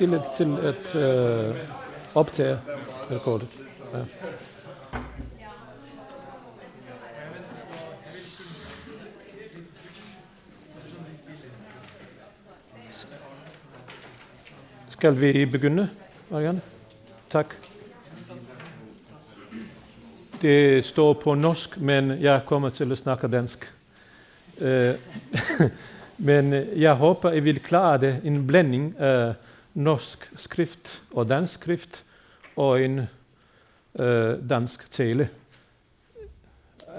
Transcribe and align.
indstille 0.00 0.22
til 0.36 0.56
at 0.62 0.94
øh, 0.94 1.54
optage 2.14 2.58
rekordet. 3.10 3.48
Ja. 3.94 3.98
Skal 14.88 15.20
vi 15.20 15.44
begynde, 15.44 15.88
Marianne? 16.30 16.60
Tak. 17.30 17.54
Det 20.42 20.84
står 20.84 21.12
på 21.12 21.34
norsk, 21.34 21.80
men 21.80 22.10
jeg 22.10 22.40
kommer 22.46 22.68
til 22.68 22.92
at 22.92 22.98
snakke 22.98 23.28
dansk. 23.28 23.72
Øh, 24.58 24.94
men 26.18 26.52
jeg 26.76 26.94
håber, 26.94 27.32
I 27.32 27.40
vil 27.40 27.60
klare 27.60 28.00
det. 28.00 28.20
En 28.24 28.46
blanding 28.46 29.00
af 29.00 29.34
norsk 29.76 30.32
skrift 30.36 31.02
og 31.10 31.28
dansk 31.28 31.52
skrift 31.52 32.04
og 32.56 32.82
en 32.82 32.98
øh, 33.98 34.50
dansk 34.50 34.90
tale. 34.90 35.28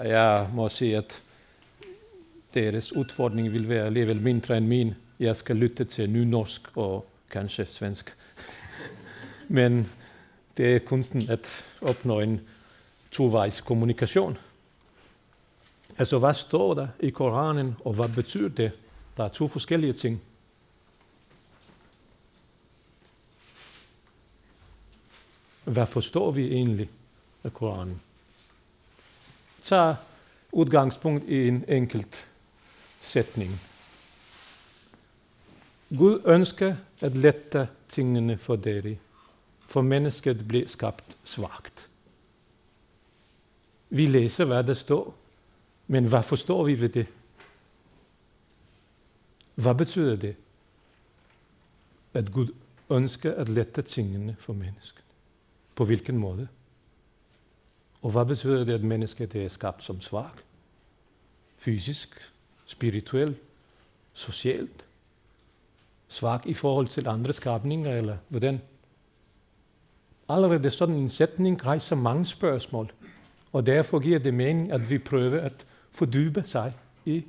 Jeg 0.04 0.48
må 0.54 0.68
sige, 0.68 0.96
at 0.96 1.22
deres 2.54 2.92
udfordring 2.92 3.52
vil 3.52 3.68
være 3.68 3.86
alligevel 3.86 4.20
mindre 4.20 4.56
end 4.56 4.66
min. 4.66 4.94
Jeg 5.20 5.36
skal 5.36 5.56
lytte 5.56 5.84
til 5.84 6.10
nynorsk 6.10 6.76
og 6.76 7.06
kanskje 7.30 7.66
svensk. 7.66 8.14
Men 9.48 9.90
det 10.56 10.74
er 10.74 10.78
kunsten 10.78 11.30
at 11.30 11.64
opnå 11.80 12.20
en 12.20 12.40
tovejs 13.10 13.60
kommunikation. 13.60 14.38
Altså, 15.98 16.18
hvad 16.18 16.34
står 16.34 16.74
der 16.74 16.88
i 17.00 17.10
Koranen, 17.10 17.76
og 17.84 17.92
hvad 17.92 18.08
betyder 18.08 18.48
det? 18.48 18.72
Der 19.16 19.24
er 19.24 19.28
to 19.28 19.48
forskellige 19.48 19.92
ting. 19.92 20.22
Hvad 25.68 25.86
forstår 25.86 26.30
vi 26.30 26.52
egentlig 26.52 26.90
af 27.44 27.54
Koranen? 27.54 28.00
Tag 29.64 29.96
udgangspunkt 30.52 31.28
i 31.28 31.48
en 31.48 31.64
enkelt 31.68 32.26
sætning. 33.00 33.60
Gud 35.96 36.22
ønsker 36.24 36.76
at 37.00 37.16
lette 37.16 37.68
tingene 37.88 38.38
for 38.38 38.56
dig, 38.56 39.00
for 39.60 39.82
mennesket 39.82 40.48
blev 40.48 40.68
skabt 40.68 41.16
svagt. 41.24 41.88
Vi 43.90 44.06
læser, 44.06 44.44
hvad 44.44 44.64
der 44.64 44.74
står, 44.74 45.14
men 45.86 46.04
hvad 46.04 46.22
forstår 46.22 46.64
vi 46.64 46.80
ved 46.80 46.88
det? 46.88 47.06
Hvad 49.54 49.74
betyder 49.74 50.16
det? 50.16 50.36
At 52.14 52.32
Gud 52.32 52.48
ønsker 52.90 53.34
at 53.34 53.48
lette 53.48 53.82
tingene 53.82 54.36
for 54.40 54.52
mennesket. 54.52 55.07
På 55.78 55.84
hvilken 55.84 56.18
måde? 56.18 56.48
Og 58.02 58.10
hvad 58.10 58.24
betyder 58.24 58.64
det, 58.64 58.72
at 58.72 58.84
mennesket 58.84 59.36
er 59.36 59.48
skabt 59.48 59.84
som 59.84 60.00
svag? 60.00 60.30
Fysisk, 61.56 62.32
spirituelt, 62.66 63.36
socialt? 64.12 64.86
Svag 66.08 66.40
i 66.46 66.54
forhold 66.54 66.86
til 66.86 67.08
andre 67.08 67.32
skabninger, 67.32 67.96
eller 67.96 68.16
hvordan? 68.28 68.60
Allerede 70.28 70.70
sådan 70.70 70.94
en 70.94 71.08
sætning 71.08 71.66
rejser 71.66 71.96
mange 71.96 72.26
spørgsmål, 72.26 72.92
og 73.52 73.66
derfor 73.66 73.98
giver 73.98 74.18
det 74.18 74.34
mening, 74.34 74.72
at 74.72 74.90
vi 74.90 74.98
prøver 74.98 75.40
at 75.40 75.66
fordybe 75.90 76.42
sig 76.46 76.74
i 77.04 77.24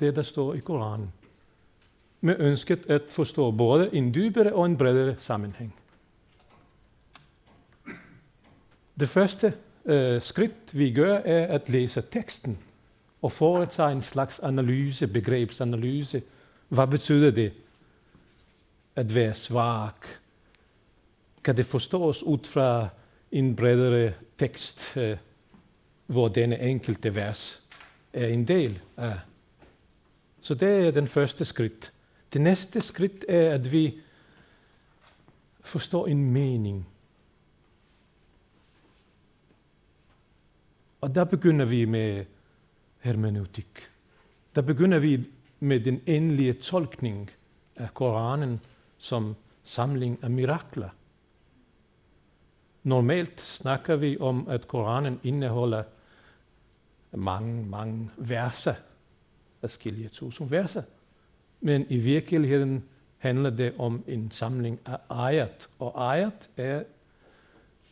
det, 0.00 0.16
der 0.16 0.22
står 0.22 0.54
i 0.54 0.58
Koranen. 0.58 1.12
Med 2.20 2.36
ønsket 2.38 2.86
at 2.90 3.02
forstå 3.08 3.50
både 3.50 3.94
en 3.94 4.14
dybere 4.14 4.52
og 4.52 4.66
en 4.66 4.78
bredere 4.78 5.14
sammenhæng. 5.18 5.74
Det 9.00 9.08
første 9.08 9.54
øh, 9.84 10.22
skridt, 10.22 10.78
vi 10.78 10.92
gør, 10.92 11.16
er 11.16 11.46
at 11.46 11.68
læse 11.68 12.02
teksten 12.12 12.58
og 13.22 13.32
foretage 13.32 13.92
en 13.92 14.02
slags 14.02 14.38
analyse, 14.38 15.06
begrebsanalyse. 15.06 16.22
Hvad 16.68 16.86
betyder 16.86 17.30
det 17.30 17.52
at 18.96 19.14
være 19.14 19.34
svag? 19.34 19.90
Kan 21.44 21.56
det 21.56 21.66
forstås 21.66 22.22
ud 22.22 22.44
fra 22.44 22.88
en 23.32 23.56
bredere 23.56 24.12
tekst, 24.38 24.96
øh, 24.96 25.16
hvor 26.06 26.28
denne 26.28 26.60
enkelte 26.60 27.14
vers 27.14 27.62
er 28.12 28.26
en 28.26 28.48
del 28.48 28.80
af? 28.96 29.18
Så 30.40 30.54
det 30.54 30.86
er 30.86 30.90
den 30.90 31.08
første 31.08 31.44
skridt. 31.44 31.92
Det 32.32 32.40
næste 32.40 32.80
skridt 32.80 33.24
er, 33.28 33.54
at 33.54 33.72
vi 33.72 33.94
forstår 35.60 36.06
en 36.06 36.30
mening. 36.30 36.86
Og 41.04 41.14
der 41.14 41.24
begynder 41.24 41.64
vi 41.64 41.84
med 41.84 42.24
hermeneutik. 42.98 43.90
Der 44.54 44.62
begynder 44.62 44.98
vi 44.98 45.24
med 45.60 45.80
den 45.80 46.00
endelige 46.06 46.52
tolkning 46.52 47.30
af 47.76 47.94
Koranen 47.94 48.60
som 48.98 49.36
samling 49.64 50.18
af 50.22 50.30
mirakler. 50.30 50.88
Normalt 52.82 53.40
snakker 53.40 53.96
vi 53.96 54.18
om, 54.18 54.48
at 54.48 54.68
Koranen 54.68 55.20
indeholder 55.22 55.82
mange, 57.12 57.66
mange 57.66 58.10
verser, 58.16 58.74
forskellige 59.60 60.08
tusind 60.08 60.50
verser. 60.50 60.82
Men 61.60 61.86
i 61.88 61.98
virkeligheden 61.98 62.84
handler 63.18 63.50
det 63.50 63.74
om 63.78 64.04
en 64.06 64.30
samling 64.30 64.80
af 64.86 64.98
ayat. 65.10 65.68
Og 65.78 66.14
ayat 66.14 66.48
er 66.56 66.82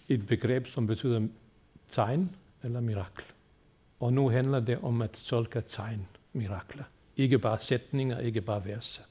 et 0.09 0.27
begreb, 0.27 0.67
som 0.67 0.87
betyder 0.87 1.29
tegn 1.91 2.37
eller 2.65 2.81
mirakel. 2.81 3.25
Og 4.01 4.13
nu 4.13 4.29
handler 4.29 4.61
det 4.61 4.79
om 4.83 5.03
at 5.03 5.11
tolke 5.11 5.61
tegn, 5.61 6.07
mirakler. 6.33 6.85
Ikke 7.17 7.39
bare 7.39 7.59
sætninger, 7.59 8.19
ikke 8.19 8.41
bare 8.41 8.65
verser. 8.65 9.03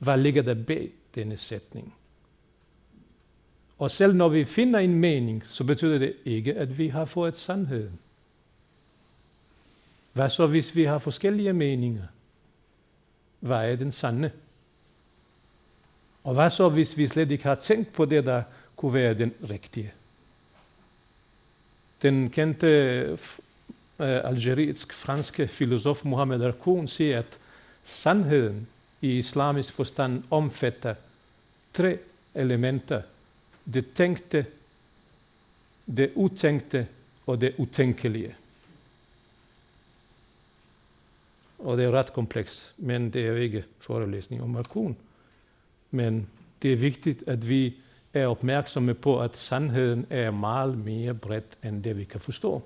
Hvad 0.00 0.18
ligger 0.18 0.42
der 0.42 0.64
bag 0.64 0.90
denne 1.14 1.36
sætning? 1.36 1.94
Og 3.78 3.90
selv 3.90 4.14
når 4.14 4.28
vi 4.28 4.44
finder 4.44 4.80
en 4.80 4.94
mening, 4.94 5.42
så 5.46 5.64
betyder 5.64 5.98
det 5.98 6.16
ikke, 6.24 6.54
at 6.54 6.78
vi 6.78 6.88
har 6.88 7.04
fået 7.04 7.36
sandheden. 7.36 7.98
Hvad 10.12 10.28
så, 10.28 10.46
hvis 10.46 10.76
vi 10.76 10.84
har 10.84 10.98
forskellige 10.98 11.52
meninger? 11.52 12.06
Hvad 13.40 13.72
er 13.72 13.76
den 13.76 13.92
sande? 13.92 14.30
Og 16.24 16.34
hvad 16.34 16.50
så, 16.50 16.68
hvis 16.68 16.96
vi 16.96 17.08
slet 17.08 17.30
ikke 17.30 17.44
har 17.44 17.54
tænkt 17.54 17.92
på 17.92 18.04
det, 18.04 18.24
der 18.24 18.42
kunne 18.76 18.94
være 18.94 19.14
den 19.14 19.34
rigtige? 19.50 19.92
Den 22.04 22.28
kendte 22.30 22.68
uh, 23.12 24.06
eh, 24.06 24.20
algerisk-franske 24.28 25.48
filosof 25.48 26.04
Mohammed 26.04 26.42
Arkoun 26.44 26.88
siger, 26.88 27.18
at 27.18 27.38
sandheden 27.84 28.66
i 29.00 29.18
islamisk 29.18 29.72
forstand 29.72 30.22
omfatter 30.30 30.94
tre 31.74 31.98
elementer. 32.34 33.02
Det 33.64 33.94
tænkte, 33.94 34.46
det 35.86 36.12
utænkte 36.14 36.86
og 37.26 37.40
det 37.40 37.54
utænkelige. 37.58 38.36
Og 41.58 41.76
det 41.76 41.84
er 41.84 41.90
ret 41.90 42.12
komplekst, 42.12 42.74
men 42.76 43.10
det 43.12 43.24
er 43.24 43.28
jo 43.28 43.36
ikke 43.36 43.64
forelæsning 43.80 44.42
om 44.42 44.56
Arkoun. 44.56 44.96
Men 45.90 46.28
det 46.62 46.72
er 46.72 46.76
vigtigt, 46.76 47.24
at 47.26 47.48
vi 47.48 47.74
er 48.14 48.26
opmærksomme 48.26 48.94
på, 48.94 49.20
at 49.20 49.36
sandheden 49.36 50.06
er 50.10 50.30
meget 50.30 50.78
mere 50.78 51.14
bredt 51.14 51.58
end 51.64 51.82
det, 51.82 51.96
vi 51.96 52.04
kan 52.04 52.20
forstå. 52.20 52.62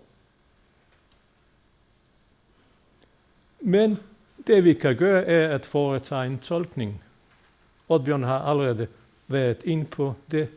Men 3.61 3.99
det 4.47 4.65
vi 4.65 4.75
kan 4.75 4.97
gøre, 4.97 5.25
er 5.25 5.55
at 5.55 5.67
foretage 5.67 6.27
en 6.27 6.39
tolkning. 6.39 7.03
Oddbjørn 7.89 8.23
har 8.23 8.39
allerede 8.39 8.87
været 9.29 9.63
ind 9.65 9.87
på 9.87 10.15
det. 10.31 10.49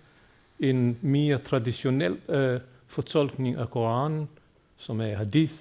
En 0.59 0.97
mere 1.01 1.37
traditionel 1.37 2.17
øh, 2.29 2.59
fortolkning 2.87 3.55
af 3.55 3.69
Koranen, 3.69 4.29
som 4.77 5.01
er 5.01 5.15
hadith, 5.15 5.53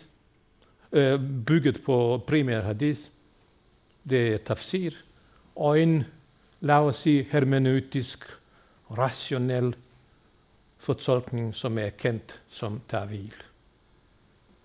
øh, 0.93 1.21
bygget 1.47 1.83
på 1.85 2.23
primær 2.27 2.61
hadith. 2.61 3.01
Det 4.11 4.29
er 4.29 4.39
tafsir. 4.39 4.91
Og 5.57 5.81
en, 5.81 6.05
lad 6.61 6.75
os 6.75 6.99
sige, 6.99 7.27
hermeneutisk, 7.31 8.40
rationel 8.99 9.75
fortolkning, 10.79 11.55
som 11.55 11.79
er 11.79 11.89
kendt 11.89 12.41
som 12.49 12.81
tawil. 12.89 13.35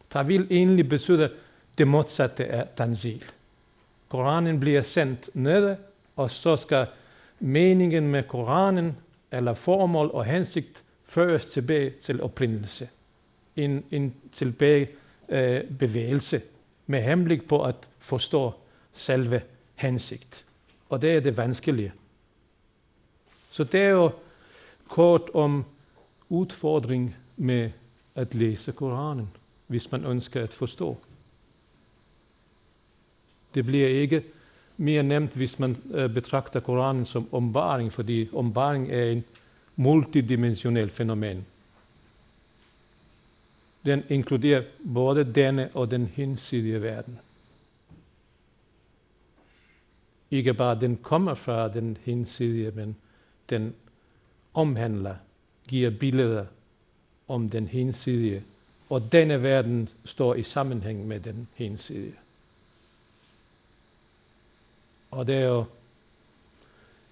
Tawil 0.10 0.48
egentlig 0.52 0.90
betyder 0.90 1.30
det 1.78 1.88
modsatte 1.88 2.46
af 2.46 2.68
tanzil. 2.78 3.24
Koranen 4.10 4.60
bliver 4.60 4.82
sendt 4.82 5.30
ned, 5.34 5.76
og 6.16 6.32
så 6.32 6.56
skal 6.56 6.88
meningen 7.40 8.08
med 8.08 8.24
Koranen, 8.24 8.98
eller 9.32 9.54
formål 9.54 10.10
og 10.14 10.26
hensigt, 10.26 10.84
føres 11.06 11.46
tilbage 11.46 11.90
til 11.90 12.22
oprindelse. 12.22 12.90
En, 13.56 13.84
en 13.92 14.16
tilbage 14.32 14.90
øh, 15.30 15.64
bevægelse 15.64 16.42
med 16.88 17.02
henblik 17.02 17.48
på 17.48 17.64
at 17.64 17.76
forstå 18.00 18.54
selve 18.94 19.42
hensigt. 19.76 20.46
Og 20.90 21.02
det 21.02 21.16
er 21.16 21.20
det 21.20 21.38
vanskelige. 21.38 21.94
Så 23.56 23.64
det 23.64 23.82
er 23.82 23.90
jo 23.90 24.12
kort 24.88 25.22
om 25.34 25.66
udfordring 26.30 27.16
med 27.38 27.72
at 28.16 28.36
læse 28.36 28.72
Koranen, 28.72 29.30
hvis 29.68 29.92
man 29.92 30.06
ønsker 30.06 30.44
at 30.44 30.54
forstå. 30.54 30.98
Det 33.56 33.66
bliver 33.66 33.88
ikke 33.88 34.24
mere 34.78 35.04
nemt, 35.04 35.32
hvis 35.32 35.60
man 35.60 35.78
øh, 35.92 36.14
betragter 36.14 36.60
Koranen 36.60 37.06
som 37.06 37.30
ombaring, 37.32 37.94
fordi 37.94 38.30
ombaring 38.34 38.92
er 38.92 39.04
en 39.04 39.24
multidimensionel 39.76 40.90
fænomen. 40.90 41.46
Den 43.86 44.04
inkluderer 44.10 44.64
både 44.94 45.34
denne 45.34 45.70
og 45.74 45.92
den 45.92 46.06
hinsidige 46.06 46.82
verden. 46.82 47.20
Ikke 50.32 50.54
bare 50.54 50.80
den 50.80 50.98
kommer 50.98 51.34
fra 51.34 51.68
den 51.68 51.98
hinsidige, 52.06 52.72
men 52.72 52.96
den 53.50 53.76
omhandler, 54.54 55.16
giver 55.68 55.90
billeder 55.90 56.46
om 57.28 57.50
den 57.50 57.68
hinsidige, 57.68 58.44
og 58.90 59.12
denne 59.12 59.44
verden 59.44 59.90
står 60.06 60.36
i 60.36 60.44
sammenhæng 60.44 61.08
med 61.08 61.20
den 61.20 61.48
hinsidige. 61.54 62.16
Og 65.12 65.28
det 65.28 65.36
er 65.36 65.46
jo 65.46 65.66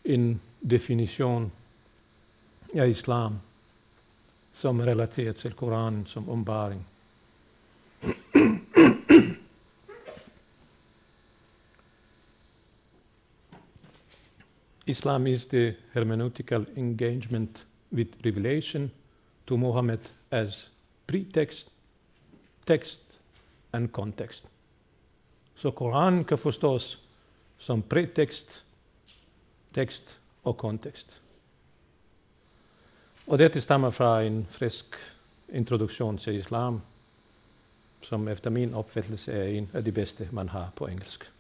en 0.06 0.42
definition 0.70 1.52
af 2.74 2.88
islam, 2.88 3.40
som 4.54 4.80
er 4.80 4.86
relateret 4.86 5.36
til 5.36 5.54
Koranen 5.54 6.06
som 6.06 6.30
ombaring. 6.30 6.88
Islam 14.88 15.28
is 15.28 15.46
the 15.46 15.76
hermeneutical 15.94 16.66
engagement 16.78 17.66
with 17.92 18.08
revelation 18.26 18.92
to 19.48 19.58
Muhammad 19.58 20.00
as 20.32 20.70
pretext, 21.08 21.68
text 22.66 23.00
and 23.74 23.92
context. 23.92 24.46
So 25.56 25.72
Quran 25.72 26.24
kan 26.24 26.38
forstås 26.38 27.00
som 27.58 27.82
pretekst, 27.82 28.64
text 29.74 30.20
og 30.44 30.58
kontekst. 30.58 31.22
Og 33.28 33.40
dette 33.40 33.62
stammer 33.62 33.90
fra 33.90 34.22
en 34.22 34.46
frisk 34.50 34.96
introduktion 35.54 36.18
til 36.18 36.36
islam, 36.36 36.82
som 38.02 38.28
efter 38.28 38.50
min 38.50 38.74
opfattelse 38.74 39.32
er 39.32 39.44
en 39.44 39.70
af 39.74 39.84
de 39.84 39.92
bedste, 39.92 40.30
man 40.32 40.50
har 40.50 40.72
på 40.76 40.88
engelsk. 40.88 41.33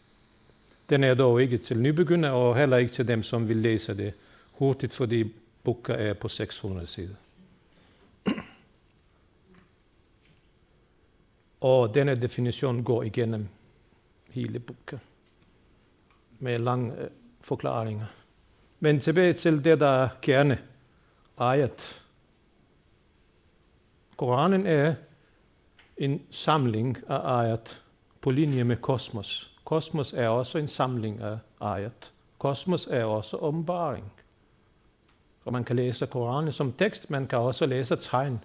Den 0.89 1.03
er 1.03 1.13
dog 1.13 1.41
ikke 1.41 1.57
til 1.57 1.81
nybegynder, 1.81 2.29
og 2.29 2.57
heller 2.57 2.77
ikke 2.77 2.91
til 2.91 3.07
dem, 3.07 3.23
som 3.23 3.49
vil 3.49 3.57
læse 3.57 3.97
det 3.97 4.13
hurtigt, 4.51 4.93
fordi 4.93 5.33
boka 5.63 5.93
er 5.93 6.13
på 6.13 6.27
600 6.27 6.87
sider. 6.87 7.15
Og 11.61 11.93
denne 11.93 12.21
definition 12.21 12.83
går 12.83 13.03
igennem 13.03 13.47
hele 14.29 14.59
boken 14.59 14.99
med 16.39 16.59
lange 16.59 16.97
øh, 16.97 17.09
forklaringer. 17.41 18.05
Men 18.79 18.99
tilbage 18.99 19.33
til 19.33 19.63
det, 19.63 19.79
der 19.79 20.03
er 20.03 20.09
kerne 20.21 20.59
ayat. 21.37 22.03
Koranen 24.17 24.67
er 24.67 24.95
en 25.97 26.21
samling 26.31 26.97
af 27.07 27.39
ayat 27.39 27.81
på 28.21 28.31
linje 28.31 28.63
med 28.63 28.77
kosmos. 28.77 29.52
Kosmos 29.65 30.13
er 30.13 30.27
også 30.27 30.57
en 30.57 30.67
samling 30.67 31.21
af 31.21 31.37
ayat. 31.61 32.11
Kosmos 32.39 32.87
er 32.87 33.03
også 33.03 33.37
ombaring. 33.37 34.11
Og 35.45 35.53
man 35.53 35.63
kan 35.63 35.75
læse 35.75 36.05
Koranen 36.05 36.53
som 36.53 36.73
tekst, 36.73 37.09
man 37.09 37.27
kan 37.27 37.39
også 37.39 37.65
læse 37.65 37.95
tegn 37.95 38.39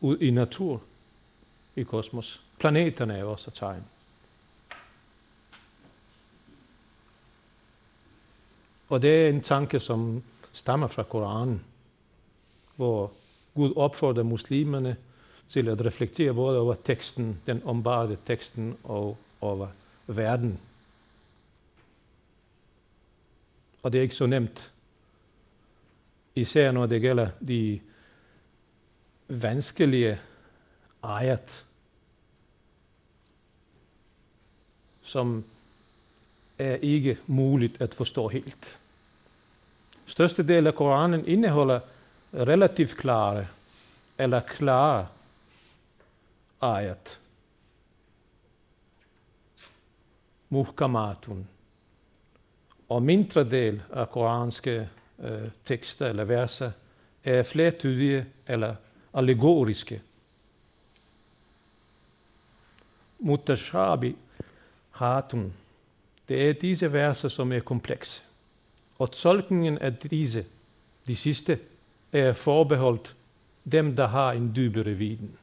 ud 0.00 0.18
i 0.18 0.30
natur 0.30 0.82
i 1.76 1.82
kosmos. 1.82 2.42
Planeterne 2.58 3.18
er 3.18 3.24
også 3.24 3.50
tegn. 3.50 3.84
Og 8.88 9.02
det 9.02 9.24
er 9.24 9.28
en 9.28 9.42
tanke, 9.42 9.80
som 9.80 10.22
stammer 10.52 10.86
fra 10.86 11.02
Koranen, 11.02 11.64
hvor 12.76 13.12
Gud 13.54 13.72
opfordrer 13.76 14.22
muslimerne 14.22 14.96
til 15.48 15.68
at 15.68 15.84
reflektere 15.84 16.34
både 16.34 16.58
over 16.58 16.74
teksten, 16.74 17.40
den 17.46 17.62
ombarede 17.64 18.16
teksten 18.26 18.76
og 18.84 19.16
over 19.40 19.68
verden. 20.06 20.60
Og 23.82 23.92
det 23.92 23.98
er 23.98 24.02
ikke 24.02 24.14
så 24.14 24.26
nemt, 24.26 24.72
især 26.34 26.72
når 26.72 26.86
det 26.86 27.00
gælder 27.00 27.30
de 27.48 27.80
vanskelige 29.28 30.20
ayat, 31.02 31.64
som 35.02 35.44
er 36.58 36.76
ikke 36.76 37.18
muligt 37.26 37.80
at 37.80 37.94
forstå 37.94 38.28
helt. 38.28 38.78
Største 40.06 40.42
del 40.42 40.66
af 40.66 40.74
Koranen 40.74 41.26
indeholder 41.26 41.80
relativt 42.34 42.96
klare 42.96 43.46
eller 44.18 44.40
klare 44.40 45.06
ayat. 46.62 47.18
Muhkamatun. 50.48 51.48
Og 52.88 53.02
mindre 53.02 53.44
del 53.44 53.82
af 53.92 54.10
koranske 54.10 54.88
øh, 55.18 55.48
tekster 55.64 56.06
eller 56.06 56.24
verser 56.24 56.70
er 57.24 57.42
flertydige 57.42 58.26
eller 58.46 58.74
allegoriske. 59.14 60.02
Mutashabi 63.18 64.16
hatun. 64.90 65.52
Det 66.28 66.48
er 66.48 66.52
disse 66.52 66.92
verser, 66.92 67.28
som 67.28 67.52
er 67.52 67.60
komplekse. 67.60 68.22
Og 68.98 69.10
tolkningen 69.10 69.78
af 69.78 69.96
disse, 69.96 70.46
de 71.06 71.16
sidste, 71.16 71.58
er 72.12 72.32
forbeholdt 72.32 73.16
dem, 73.72 73.96
der 73.96 74.06
har 74.06 74.32
en 74.32 74.52
dybere 74.56 74.94
viden. 74.94 75.38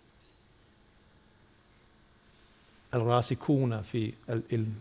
Al-rasikuna 2.92 3.82
fi 3.82 4.16
al-ilm. 4.28 4.76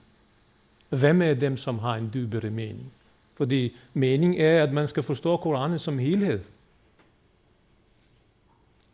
Hvem 0.90 1.22
er 1.22 1.34
dem, 1.34 1.56
som 1.56 1.78
har 1.78 1.96
en 1.96 2.10
dybere 2.14 2.50
mening? 2.50 2.92
Fordi 3.34 3.76
mening 3.94 4.38
er, 4.38 4.62
at 4.62 4.72
man 4.72 4.88
skal 4.88 5.02
forstå 5.02 5.36
Koranen 5.36 5.78
som 5.78 5.98
helhed. 5.98 6.40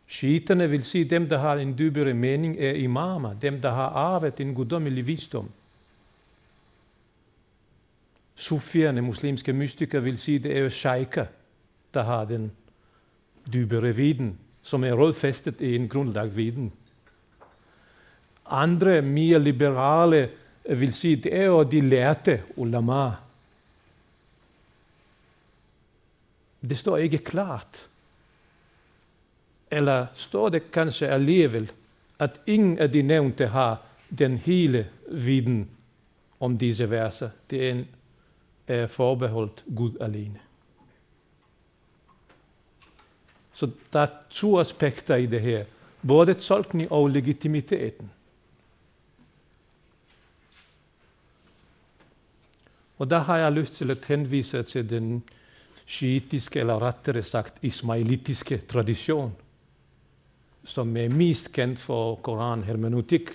Shiiterne 0.07 0.69
vil 0.69 0.83
sige, 0.83 1.03
at 1.05 1.09
dem, 1.09 1.29
der 1.29 1.37
har 1.37 1.55
en 1.55 1.77
dybere 1.77 2.13
mening, 2.13 2.57
er 2.59 2.71
imamer, 2.71 3.33
dem, 3.33 3.61
der 3.61 3.71
har 3.71 3.89
arvet 3.89 4.39
en 4.39 4.55
guddommelig 4.55 5.07
visdom. 5.07 5.49
Sufierne, 8.35 9.01
muslimske 9.01 9.53
mystikere, 9.53 10.03
vil 10.03 10.17
sige, 10.17 10.35
at 10.35 10.43
det 10.43 10.57
er 10.57 10.59
jo 10.59 10.69
shaika, 10.69 11.25
der 11.93 12.03
har 12.03 12.25
den 12.25 12.51
dybere 13.53 13.95
viden, 13.95 14.37
som 14.61 14.83
er 14.83 14.93
rådfæstet 14.93 15.61
i 15.61 15.75
en 15.75 15.89
grundlag 15.89 16.35
viden. 16.35 16.73
Andre, 18.45 19.01
mere 19.01 19.39
liberale, 19.39 20.29
vil 20.67 20.93
sige, 20.93 21.15
det 21.15 21.35
er 21.35 21.43
jo 21.43 21.63
de 21.63 21.81
lærte 21.81 22.43
ulama. 22.55 23.11
Det 26.61 26.77
står 26.77 26.97
ikke 26.97 27.17
klart. 27.17 27.87
Eller 29.71 30.05
står 30.15 30.49
det 30.49 30.71
kanskje 30.71 31.07
alligevel, 31.07 31.71
at 32.19 32.41
ingen 32.45 32.79
af 32.79 32.91
de 32.91 33.01
nævnte 33.01 33.47
har 33.47 33.81
den 34.19 34.37
hele 34.37 34.87
viden 35.11 35.69
om 36.39 36.57
disse 36.57 36.89
verser. 36.89 37.29
Det 37.49 37.67
er, 37.67 37.71
en, 37.71 37.87
er 38.67 38.87
forbeholdt 38.87 39.63
Gud 39.75 39.97
alene. 40.01 40.39
Så 43.53 43.69
der 43.93 43.99
er 43.99 44.07
to 44.29 44.59
aspekter 44.59 45.15
i 45.15 45.25
det 45.25 45.41
her. 45.41 45.65
Både 46.07 46.33
tolkning 46.33 46.91
og 46.91 47.07
legitimiteten. 47.07 48.11
Og 52.97 53.09
der 53.09 53.19
har 53.19 53.37
jeg 53.37 53.51
lyst 53.51 53.73
til 53.73 53.91
at 53.91 54.05
henvise 54.05 54.63
til 54.63 54.89
den 54.89 55.23
shiitiske, 55.87 56.59
eller 56.59 56.81
rettere 56.81 57.23
sagt 57.23 57.57
ismailitiske 57.61 58.57
tradition, 58.57 59.35
som 60.65 60.97
er 60.97 61.09
mest 61.09 61.51
kendt 61.53 61.79
for 61.79 62.15
Koran-hermeneutik. 62.15 63.29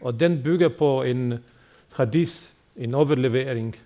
Og 0.00 0.20
den 0.20 0.42
bygger 0.42 0.68
på 0.68 1.02
en 1.02 1.38
hadith, 1.96 2.34
en 2.76 2.94
overlevering, 2.94 3.76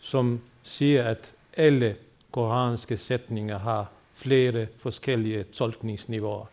som 0.00 0.40
siger, 0.62 1.04
at 1.04 1.34
alle 1.56 1.96
koranske 2.32 2.96
sætninger 2.96 3.58
har 3.58 3.90
flere 4.14 4.66
forskellige 4.78 5.44
tolkningsniveauer. 5.44 6.46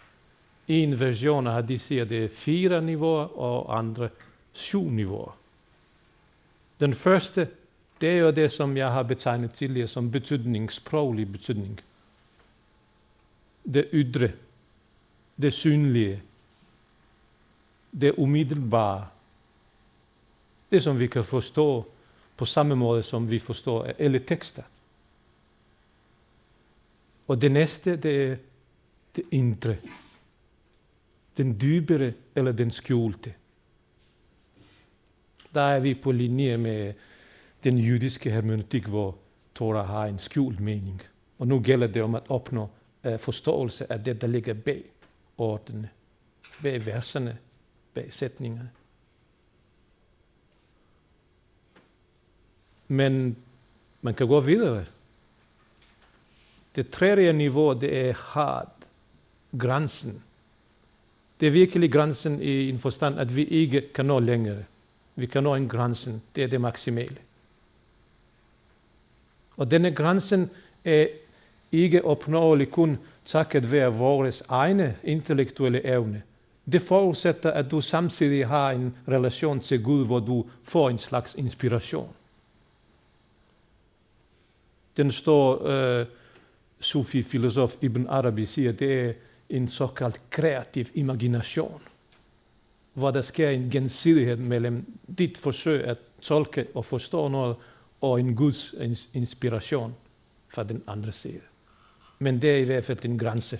En 0.67 0.99
version 0.99 1.47
af 1.47 1.67
de 1.67 1.79
siger, 1.79 2.05
det 2.05 2.23
er 2.23 2.27
fire 2.27 2.81
niveauer, 2.81 3.39
og 3.39 3.77
andre 3.77 4.09
syv 4.53 4.89
niveauer. 4.89 5.37
Den 6.79 6.93
første, 6.93 7.49
det 8.01 8.09
er 8.09 8.17
jo 8.17 8.31
det, 8.31 8.51
som 8.51 8.77
jeg 8.77 8.91
har 8.91 9.03
betegnet 9.03 9.53
tidligere 9.53 9.87
som 9.87 10.11
betydning, 10.11 10.71
sproglig 10.71 11.31
betydning. 11.31 11.79
Det 13.73 13.89
ydre, 13.93 14.31
det 15.41 15.53
synlige, 15.53 16.21
det 18.01 18.13
umiddelbare, 18.17 19.07
det 20.71 20.83
som 20.83 20.99
vi 20.99 21.07
kan 21.07 21.25
forstå 21.25 21.85
på 22.37 22.45
samme 22.45 22.75
måde, 22.75 23.03
som 23.03 23.29
vi 23.29 23.39
forstår 23.39 23.83
alle 23.83 24.19
tekster. 24.19 24.63
Og 27.27 27.41
det 27.41 27.51
næste, 27.51 27.95
det 27.95 28.23
er 28.23 28.35
det 29.15 29.23
indre. 29.31 29.77
Den 31.37 31.61
dybere 31.61 32.13
eller 32.35 32.51
den 32.51 32.71
skjulte. 32.71 33.33
Der 35.55 35.61
er 35.61 35.79
vi 35.79 35.93
på 35.93 36.11
linje 36.11 36.57
med 36.57 36.93
den 37.63 37.77
jødiske 37.77 38.31
hermeneutik, 38.31 38.85
hvor 38.85 39.17
Torah 39.55 39.87
har 39.87 40.05
en 40.05 40.19
skjult 40.19 40.59
mening. 40.59 41.01
Og 41.39 41.47
nu 41.47 41.59
gælder 41.59 41.87
det 41.87 42.01
om 42.03 42.15
at 42.15 42.23
opnå 42.29 42.69
uh, 43.03 43.19
forståelse 43.19 43.91
af 43.91 44.03
det, 44.03 44.21
der 44.21 44.27
ligger 44.27 44.53
bag 44.53 44.83
ordene, 45.37 45.89
bag 46.63 46.85
verserne, 46.85 47.37
bag 47.93 48.13
sætningerne. 48.13 48.69
Men 52.87 53.37
man 54.01 54.13
kan 54.13 54.27
gå 54.27 54.39
videre. 54.39 54.85
Det 56.75 56.89
tredje 56.89 57.33
niveau, 57.33 57.73
det 57.73 58.07
er 58.07 58.13
had, 58.13 58.67
grænsen. 59.59 60.23
Det 61.39 61.47
er 61.47 61.51
virkelig 61.51 61.91
grænsen 61.91 62.41
i 62.41 62.69
en 62.69 62.79
forstand, 62.79 63.19
at 63.19 63.35
vi 63.35 63.45
ikke 63.45 63.93
kan 63.93 64.05
nå 64.05 64.19
længere. 64.19 64.63
Vi 65.15 65.25
kan 65.25 65.43
nå 65.43 65.55
en 65.55 65.69
grænsen, 65.69 66.21
det 66.35 66.43
er 66.43 66.47
det 66.47 66.61
maksimale. 66.61 67.17
Og 69.57 69.71
denne 69.71 69.91
grænsen 69.91 70.49
er 70.85 71.07
ikke 71.71 72.05
opnåelig 72.05 72.71
kun 72.71 72.97
takket 73.25 73.71
være 73.71 73.93
vores 73.93 74.43
egne 74.49 74.97
intellektuelle 75.03 75.85
evne. 75.85 76.21
Det 76.71 76.81
forudsætter, 76.81 77.51
at 77.51 77.71
du 77.71 77.81
samtidig 77.81 78.47
har 78.47 78.71
en 78.71 78.97
relation 79.07 79.59
til 79.59 79.83
Gud, 79.83 80.05
hvor 80.05 80.19
du 80.19 80.45
får 80.63 80.89
en 80.89 80.97
slags 80.97 81.35
inspiration. 81.35 82.09
Den 84.97 85.11
står 85.11 85.57
uh, 85.57 85.69
øh, 85.71 86.05
Sufi-filosof 86.79 87.75
Ibn 87.81 88.07
Arabi 88.07 88.45
siger, 88.45 88.71
det 88.71 89.01
er 89.01 89.13
en 89.49 89.67
såkaldt 89.67 90.21
kreativ 90.29 90.85
imagination, 90.93 91.81
hvor 92.95 93.11
der 93.11 93.21
sker 93.21 93.49
en 93.49 93.69
gensidighed 93.69 94.35
mellem 94.35 94.97
dit 95.17 95.37
forsøg 95.37 95.83
at 95.83 95.97
tolke 96.21 96.67
og 96.75 96.85
forstå 96.85 97.27
noget, 97.27 97.55
og 98.01 98.19
en 98.19 98.35
Guds 98.35 98.75
inspiration 99.13 99.95
fra 100.47 100.63
den 100.63 100.83
andre 100.87 101.11
side. 101.11 101.41
Men 102.19 102.41
det 102.41 102.51
er 102.51 102.57
i 102.57 102.63
hvert 102.63 102.85
fald 102.85 103.05
en 103.05 103.19
grænse. 103.19 103.59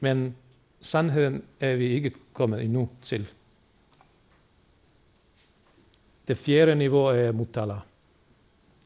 Men 0.00 0.36
sandheden 0.80 1.44
er 1.60 1.76
vi 1.76 1.86
ikke 1.86 2.12
kommet 2.32 2.64
endnu 2.64 2.88
til. 3.02 3.28
Det 6.28 6.36
fjerde 6.36 6.74
niveau 6.74 7.06
er 7.06 7.32
mutala, 7.32 7.76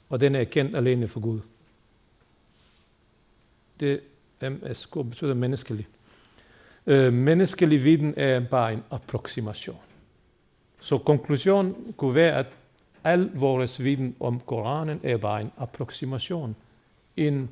og 0.08 0.20
den 0.20 0.34
er 0.34 0.44
kendt 0.44 0.76
alene 0.76 1.08
for 1.08 1.20
Gud. 1.20 1.40
Det 3.80 4.00
MSK 4.42 4.94
betyder 4.94 5.34
menneskelig. 5.34 5.86
Øh, 6.86 7.12
menneskelig 7.12 7.84
viden 7.84 8.14
er 8.16 8.40
bare 8.40 8.72
en 8.72 8.84
approximation. 8.90 9.80
Så 10.80 10.98
konklusionen 10.98 11.94
kunne 11.96 12.14
være, 12.14 12.38
at 12.38 12.46
al 13.04 13.30
vores 13.34 13.82
viden 13.82 14.16
om 14.20 14.40
Koranen 14.40 15.00
er 15.02 15.16
bare 15.16 15.40
en 15.40 15.52
approximation. 15.56 16.56
En 17.16 17.50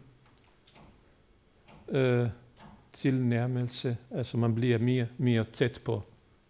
øh, 1.88 2.28
tilnærmelse, 2.92 3.96
altså 4.10 4.36
man 4.36 4.54
bliver 4.54 4.78
mere, 4.78 5.06
mere 5.18 5.44
tæt 5.44 5.80
på 5.84 6.02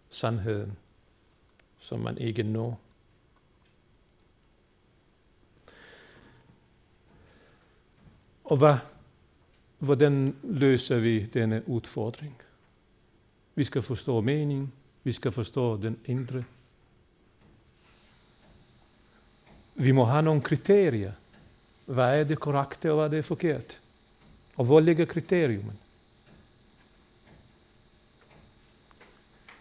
sandheden, 0.09 0.77
som 1.79 1.99
man 1.99 2.17
ikke 2.17 2.43
når. 2.43 2.79
Og 8.43 8.57
hvad 8.57 8.77
hvordan 9.83 10.35
løser 10.43 10.99
vi 10.99 11.25
denne 11.25 11.69
udfordring? 11.69 12.42
Vi 13.55 13.63
skal 13.63 13.81
forstå 13.81 14.21
mening, 14.21 14.73
vi 15.03 15.11
skal 15.11 15.31
forstå 15.31 15.77
den 15.77 15.97
indre. 16.05 16.43
Vi 19.75 19.91
må 19.91 20.05
have 20.05 20.21
nogle 20.21 20.41
kriterier. 20.41 21.11
Hvad 21.85 22.19
er 22.19 22.23
det 22.23 22.39
korrekte, 22.39 22.91
og 22.91 22.95
hvad 22.95 23.05
er 23.05 23.09
det 23.09 23.25
forkert? 23.25 23.79
Og 24.55 24.65
hvor 24.65 24.79
ligger 24.79 25.05
kriteriumen? 25.05 25.79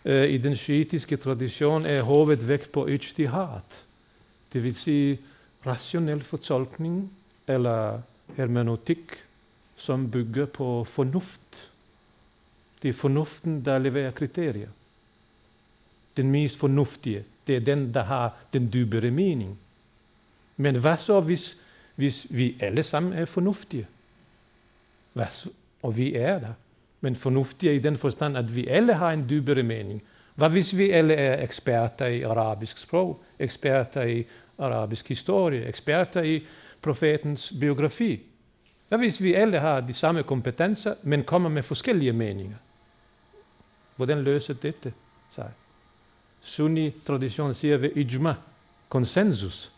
Øh, 0.05 0.31
I 0.31 0.39
den 0.39 0.57
shiitiske 0.57 1.17
tradition 1.17 1.87
er 1.87 2.03
hovedvægt 2.03 2.73
på 2.73 2.87
ijtihad. 2.87 3.67
Det 4.53 4.63
vil 4.63 4.75
sige 4.75 5.21
rationel 5.67 6.23
fortolkning 6.23 7.13
eller 7.47 8.01
hermeneutik 8.37 9.23
som 9.77 10.11
bygger 10.11 10.47
på 10.47 10.85
fornuft. 10.85 11.72
Det 12.83 12.89
er 12.89 12.93
fornuften, 12.93 13.65
der 13.65 13.79
leverer 13.79 14.11
kriterier. 14.11 14.69
Den 16.17 16.31
mest 16.31 16.59
fornuftige, 16.59 17.25
det 17.47 17.57
er 17.57 17.61
den, 17.61 17.95
der 17.95 18.03
har 18.03 18.37
den 18.53 18.73
dybere 18.73 19.11
mening. 19.11 19.59
Men 20.57 20.77
hvad 20.77 20.97
så, 20.97 21.21
hvis, 21.21 21.59
hvis 21.95 22.27
vi 22.31 22.57
alle 22.61 22.83
sammen 22.83 23.12
er 23.12 23.25
fornuftige? 23.25 23.87
Hvad 25.12 25.27
så? 25.31 25.51
Og 25.83 25.97
vi 25.97 26.15
er 26.15 26.39
der. 26.39 26.53
Men 27.01 27.17
fornuftige 27.17 27.75
i 27.75 27.79
den 27.79 27.99
forstand, 27.99 28.37
at 28.37 28.57
vi 28.57 28.67
alle 28.67 28.95
har 28.95 29.12
en 29.12 29.27
dybere 29.29 29.62
mening. 29.62 30.03
Hvad 30.35 30.51
hvis 30.51 30.77
vi 30.77 30.91
alle 30.91 31.15
er 31.15 31.43
eksperter 31.43 32.07
i 32.07 32.23
arabisk 32.23 32.79
sprog, 32.79 33.25
eksperter 33.39 34.03
i 34.03 34.27
arabisk 34.59 35.09
historie, 35.09 35.65
eksperter 35.65 36.23
i 36.23 36.47
profetens 36.83 37.53
biografi? 37.61 38.21
Hvad 38.89 38.99
hvis 38.99 39.23
vi 39.23 39.35
alle 39.35 39.59
har 39.59 39.81
de 39.81 39.95
samme 39.95 40.23
kompetencer, 40.23 40.95
men 41.03 41.25
kommer 41.25 41.49
med 41.49 41.62
forskellige 41.62 42.12
meninger? 42.12 42.57
Hvordan 43.97 44.23
løser 44.23 44.55
dette 44.55 44.93
sig? 45.35 45.51
Sunni-traditionen 46.43 47.55
siger 47.55 47.77
ved 47.77 47.97
ijma, 47.97 48.35
konsensus. 48.89 49.73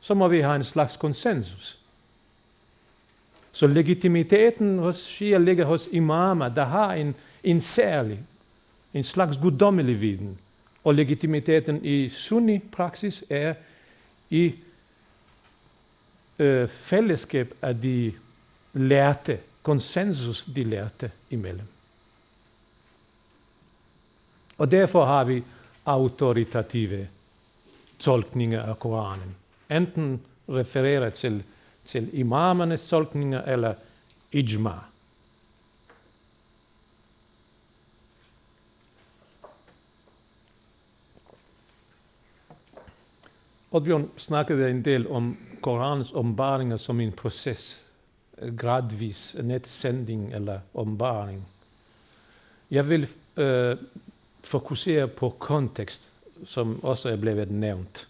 Så 0.00 0.14
må 0.14 0.28
vi 0.28 0.40
en 0.56 0.64
slags 0.64 0.96
konsensus. 0.96 1.78
Så 3.52 3.66
legitimiteten 3.66 4.78
hos 4.78 4.96
Shia 4.96 5.38
ligger 5.38 5.64
hos 5.64 5.88
imamer, 5.92 6.48
der 6.48 6.64
har 6.64 6.94
en, 6.94 7.14
en 7.44 7.60
særlig, 7.60 8.20
slags 9.04 9.36
guddommelig 9.36 10.00
viden. 10.00 10.38
Og 10.84 10.94
legitimiteten 10.94 11.84
i 11.84 12.08
sunni-praksis 12.08 13.24
er 13.30 13.54
i 14.30 14.54
øh, 16.38 16.68
fællesskab 16.68 17.54
af 17.62 17.80
de 17.80 18.12
lærte, 18.72 19.38
konsensus 19.62 20.44
de 20.56 20.64
lærte 20.64 21.10
imellem. 21.30 21.66
Og 24.58 24.70
derfor 24.70 25.04
har 25.04 25.24
vi 25.24 25.42
autoritative 25.84 27.08
tolkninger 27.98 28.62
af 28.62 28.78
Koranen. 28.78 29.34
Enten 29.70 30.20
refererer 30.48 31.10
til, 31.10 31.42
til 31.86 32.10
imamernes 32.12 32.88
tolkninger 32.88 33.42
eller 33.42 33.74
ijma. 34.32 34.74
Oddbjørn 43.74 44.10
snakkede 44.16 44.70
en 44.70 44.84
del 44.84 45.08
om 45.10 45.36
Koranens 45.62 46.12
ombaringer 46.12 46.76
som 46.76 47.00
en 47.00 47.12
proces 47.12 47.82
eh, 48.38 48.52
gradvis 48.56 49.36
netsending 49.42 50.34
eller 50.34 50.60
ombaring. 50.74 51.46
Jeg 52.70 52.88
vil 52.88 53.08
øh, 53.36 53.76
fokusere 54.44 55.08
på 55.08 55.30
kontekst, 55.38 56.08
som 56.46 56.84
også 56.84 57.08
er 57.08 57.16
blevet 57.16 57.50
nævnt. 57.50 58.08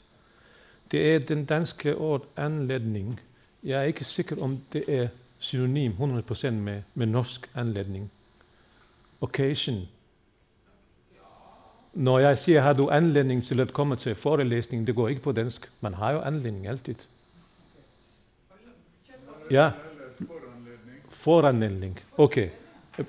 Det 0.90 1.14
er 1.14 1.18
den 1.18 1.44
danske 1.44 1.96
ord 1.96 2.26
anledning. 2.36 3.20
Jeg 3.62 3.78
er 3.78 3.82
ikke 3.82 4.04
sikker 4.04 4.42
om 4.42 4.58
det 4.72 4.84
er 4.88 5.08
synonym 5.38 5.92
100% 5.92 6.50
med, 6.50 6.82
med 6.94 7.06
norsk 7.06 7.50
anledning. 7.54 8.10
Occasion. 9.20 9.88
Når 11.92 12.18
jeg 12.18 12.38
siger, 12.38 12.60
har 12.60 12.72
du 12.72 12.90
anledning 12.90 13.44
til 13.44 13.60
at 13.60 13.72
komme 13.72 13.96
til 13.96 14.14
forelæsning, 14.14 14.86
det 14.86 14.94
går 14.94 15.08
ikke 15.08 15.22
på 15.22 15.32
dansk. 15.32 15.70
Man 15.80 15.94
har 15.94 16.12
jo 16.12 16.20
anledning 16.20 16.66
altid. 16.66 16.94
Ja, 19.50 19.70
Foranledning. 21.24 22.00
Okay. 22.16 22.48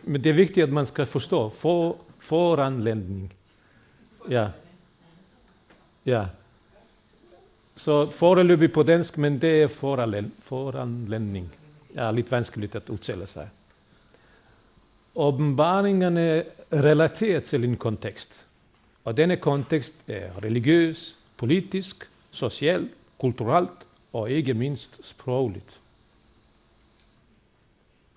Men 0.04 0.24
det 0.24 0.30
er 0.30 0.34
vigtigt, 0.34 0.64
at 0.64 0.70
man 0.70 0.86
skal 0.86 1.06
forstå. 1.06 1.50
For, 1.50 1.98
foranledning. 2.26 3.34
Ja. 4.30 4.48
Ja. 6.06 6.26
Så 7.76 8.12
foreløbig 8.12 8.72
på 8.72 8.84
dansk, 8.84 9.18
men 9.18 9.42
det 9.42 9.62
er 9.64 9.68
foranlænding. 10.42 11.52
Ja, 11.96 12.12
lidt 12.12 12.32
vanskeligt 12.32 12.76
at 12.76 12.90
udtale 12.90 13.28
sig. 13.28 13.50
Åbenbaringerne 15.16 16.22
er 16.22 16.44
relateret 16.74 17.44
til 17.44 17.64
en 17.64 17.78
kontekst. 17.78 18.46
Og 19.06 19.18
denne 19.18 19.38
kontekst 19.38 19.94
er 20.08 20.30
religiøs, 20.44 21.16
politisk, 21.38 22.10
social, 22.32 22.90
kulturelt 23.18 23.86
og 24.14 24.32
ikke 24.32 24.54
mindst 24.54 25.00
sprogligt. 25.04 25.80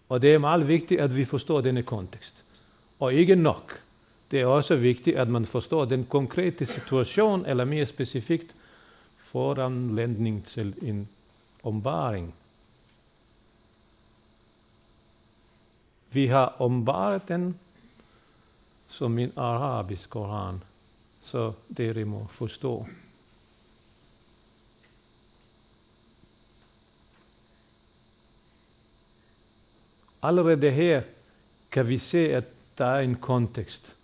Og 0.09 0.23
det 0.23 0.35
er 0.35 0.38
meget 0.38 0.69
vigtigt, 0.69 1.00
at 1.00 1.17
vi 1.17 1.25
forstår 1.25 1.61
denne 1.61 1.83
kontekst. 1.83 2.45
Og 3.00 3.15
ikke 3.15 3.37
nok. 3.37 3.81
Det 4.31 4.41
er 4.41 4.47
også 4.47 4.77
vigtigt, 4.77 5.17
at 5.17 5.29
man 5.29 5.47
forstår 5.47 5.85
den 5.85 6.07
konkrete 6.07 6.67
situation, 6.67 7.47
eller 7.47 7.65
mere 7.65 7.87
specifikt, 7.87 8.57
foranlændning 9.19 10.45
til 10.47 10.75
en 10.83 11.09
omvaring. 11.63 12.35
Vi 16.13 16.27
har 16.27 16.57
omvaret 16.59 17.29
den 17.29 17.59
som 18.89 19.19
en 19.19 19.33
arabisk 19.37 20.11
koran, 20.11 20.61
så 21.23 21.53
det 21.77 22.07
må 22.07 22.27
forstå. 22.27 22.87
Allerede 30.23 30.71
her 30.71 31.03
kan 31.71 31.89
vi 31.89 31.99
se, 31.99 32.35
at 32.35 32.45
der 32.79 32.85
er 32.85 33.01
en 33.01 33.15
kontekst. 33.15 33.98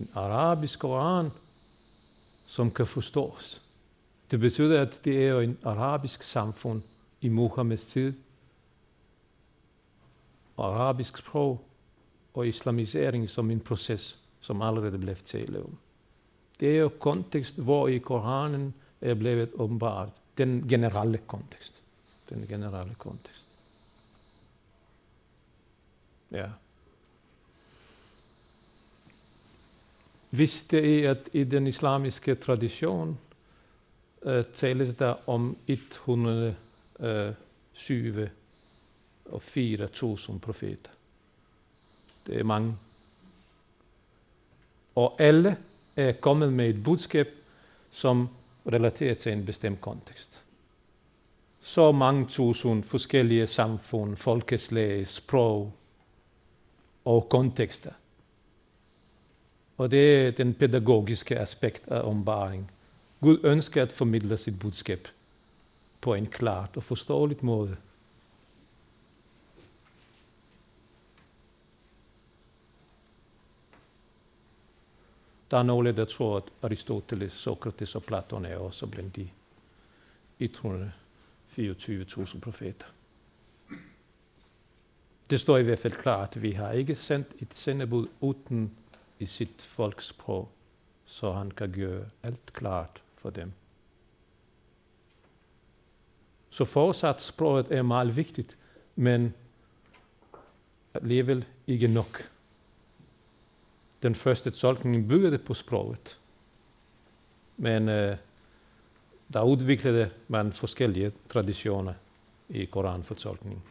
En 0.00 0.08
arabisk 0.14 0.78
koran, 0.78 1.30
som 2.46 2.70
kan 2.70 2.86
forstås. 2.86 3.60
Det 4.30 4.40
betyder, 4.40 4.82
at 4.82 5.00
det 5.04 5.26
er 5.26 5.40
en 5.40 5.58
arabisk 5.64 6.22
samfund 6.22 6.82
i 7.20 7.28
Muhammeds 7.28 7.84
tid. 7.84 8.12
Og 10.56 10.74
arabisk 10.74 11.18
sprog 11.18 11.64
og 12.34 12.48
islamisering 12.48 13.30
som 13.30 13.50
en 13.50 13.60
proces, 13.60 14.18
som 14.40 14.62
allerede 14.62 14.98
blev 14.98 15.16
talt 15.16 15.56
om. 15.56 15.78
Det 16.60 16.68
er 16.68 16.80
jo 16.80 16.88
kontekst, 16.88 17.58
hvor 17.58 17.88
i 17.88 17.98
Koranen 17.98 18.74
er 19.00 19.14
blevet 19.14 19.50
åbenbart. 19.54 20.08
Den 20.38 20.68
generelle 20.68 21.18
kontekst. 21.18 21.82
Den 22.28 22.46
generelle 22.48 22.94
kontekst. 22.94 23.46
Ja. 26.30 26.50
Hvis 30.30 30.62
det 30.62 31.04
er, 31.04 31.10
at 31.10 31.28
i 31.32 31.44
den 31.44 31.66
islamiske 31.66 32.34
tradition 32.34 33.18
eh, 34.26 34.38
uh, 34.38 34.44
tales 34.54 34.94
der 34.98 35.28
om 35.28 35.56
107 35.66 36.54
og 39.24 39.42
4.000 39.56 40.38
profeter. 40.38 40.90
Det 42.26 42.38
er 42.38 42.44
mange. 42.44 42.76
Og 44.94 45.16
alle 45.18 45.56
er 45.96 46.12
kommet 46.12 46.52
med 46.52 46.68
et 46.68 46.84
budskab, 46.84 47.28
som 47.90 48.28
relaterer 48.66 49.14
til 49.14 49.32
en 49.32 49.46
bestemt 49.46 49.80
kontekst. 49.80 50.42
Så 51.62 51.92
mange 51.92 52.26
tusind 52.26 52.84
forskellige 52.84 53.46
samfund, 53.46 54.16
folkeslag, 54.16 55.08
sprog 55.08 55.72
og 57.04 57.28
kontekster. 57.28 57.92
Og 59.80 59.90
det 59.90 60.26
er 60.26 60.30
den 60.30 60.54
pædagogiske 60.54 61.38
aspekt 61.38 61.88
af 61.88 62.00
ombaring. 62.00 62.70
Gud 63.20 63.40
ønsker 63.44 63.82
at 63.82 63.92
formidle 63.92 64.36
sit 64.36 64.58
budskab 64.58 65.08
på 66.00 66.14
en 66.14 66.26
klart 66.26 66.76
og 66.76 66.82
forståeligt 66.82 67.42
måde. 67.42 67.76
Der 75.50 75.58
er 75.58 75.62
nogle, 75.62 75.96
der 75.96 76.04
tror, 76.04 76.36
at 76.36 76.44
Aristoteles, 76.62 77.32
Sokrates 77.32 77.94
og 77.94 78.02
Platon 78.02 78.44
er 78.44 78.56
også 78.56 78.86
blandt 78.86 79.16
de 79.16 79.28
124.000 80.42 82.40
profeter. 82.40 82.86
Det 85.30 85.40
står 85.40 85.58
i 85.58 85.62
hvert 85.62 85.78
fald 85.78 85.92
klart, 85.92 86.36
at 86.36 86.42
vi 86.42 86.50
har 86.50 86.72
ikke 86.72 86.94
sendt 86.94 87.28
et 87.38 87.54
sendebud 87.54 88.08
uden 88.20 88.70
i 89.20 89.26
sit 89.26 89.62
folkspråk, 89.62 90.48
så 91.06 91.32
han 91.32 91.50
kan 91.50 91.72
gøre 91.72 92.04
alt 92.22 92.52
klart 92.52 93.02
for 93.16 93.30
dem. 93.30 93.52
Så 96.50 96.64
fortsat 96.64 97.22
sproget 97.22 97.66
er 97.72 97.82
meget 97.82 98.16
vigtigt, 98.16 98.56
men 98.96 99.34
alligevel 100.94 101.44
ikke 101.66 101.88
nok. 101.88 102.30
Den 104.02 104.14
første 104.14 104.50
tolkning 104.50 105.08
byggede 105.08 105.38
på 105.38 105.54
sproget. 105.54 106.18
Men 107.56 107.88
øh, 107.88 108.16
der 109.32 109.42
udviklede 109.42 110.10
man 110.28 110.52
forskellige 110.52 111.12
traditioner 111.28 111.94
i 112.48 112.64
koranfortolkningen, 112.64 113.62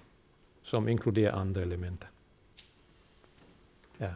som 0.64 0.88
inkluderer 0.88 1.36
andre 1.36 1.62
elementer. 1.62 2.08
Ja. 4.00 4.12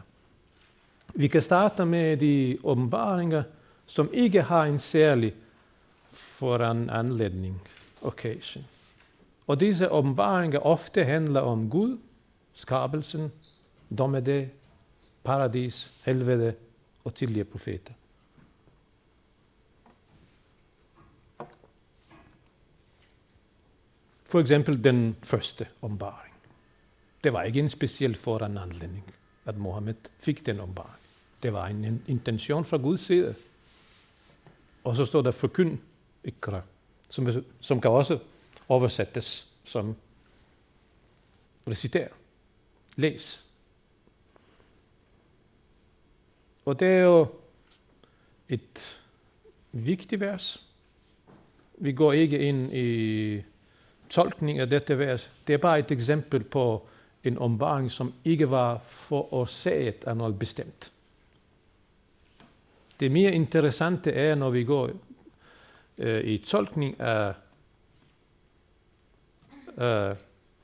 Vi 1.14 1.28
kan 1.28 1.42
starte 1.42 1.84
med 1.84 2.16
de 2.16 2.58
åbenbaringer, 2.62 3.42
som 3.86 4.08
ikke 4.12 4.42
har 4.42 4.64
en 4.64 4.78
særlig 4.78 5.34
foran 6.10 6.90
anledning, 6.90 7.60
occasion. 8.02 8.64
Og 9.46 9.60
disse 9.60 9.90
åbenbaringer 9.90 10.58
ofte 10.58 11.04
handler 11.04 11.40
om 11.40 11.70
Gud, 11.70 11.98
skabelsen, 12.54 13.32
dommedag, 13.98 14.50
paradis, 15.24 15.92
helvede 16.04 16.54
og 17.04 17.14
tidligere 17.14 17.44
profeter. 17.44 17.92
For 24.24 24.40
eksempel 24.40 24.84
den 24.84 25.16
første 25.22 25.66
åbenbaring. 25.82 26.34
Det 27.24 27.32
var 27.32 27.42
ikke 27.42 27.60
en 27.60 27.68
speciel 27.68 28.16
foranledning, 28.16 29.14
at 29.44 29.56
Mohammed 29.56 29.94
fik 30.18 30.46
den 30.46 30.60
åbenbaring. 30.60 31.03
Det 31.44 31.52
var 31.52 31.66
en 31.66 32.02
intention 32.06 32.64
fra 32.64 32.76
Guds 32.76 33.00
side. 33.00 33.34
Og 34.84 34.96
så 34.96 35.06
står 35.06 35.22
der 35.22 35.30
forkynd, 35.30 35.78
ikra, 36.24 36.60
som, 37.08 37.28
som 37.60 37.80
kan 37.80 37.90
også 37.90 38.18
oversættes 38.68 39.48
som 39.64 39.96
reciter. 41.68 42.08
Læs. 42.96 43.44
Og 46.64 46.80
det 46.80 46.88
er 46.88 47.00
jo 47.00 47.26
et 48.48 49.00
vigtigt 49.72 50.20
vers. 50.20 50.66
Vi 51.78 51.92
går 51.92 52.12
ikke 52.12 52.38
ind 52.38 52.72
i 52.72 53.42
tolkning 54.08 54.58
af 54.58 54.70
dette 54.70 54.98
vers. 54.98 55.32
Det 55.46 55.52
er 55.52 55.58
bare 55.58 55.78
et 55.78 55.90
eksempel 55.90 56.44
på 56.44 56.88
en 57.24 57.38
omvaring, 57.38 57.90
som 57.90 58.14
ikke 58.24 58.50
var 58.50 58.78
forårsaget 58.88 60.04
af 60.04 60.16
noget 60.16 60.38
bestemt. 60.38 60.93
Det 63.00 63.12
mere 63.12 63.32
interessante 63.32 64.12
er, 64.12 64.34
når 64.34 64.50
vi 64.50 64.64
går 64.64 64.90
øh, 65.98 66.24
i 66.24 66.38
tolkning 66.38 67.00
af 67.00 67.34
øh, 69.78 70.16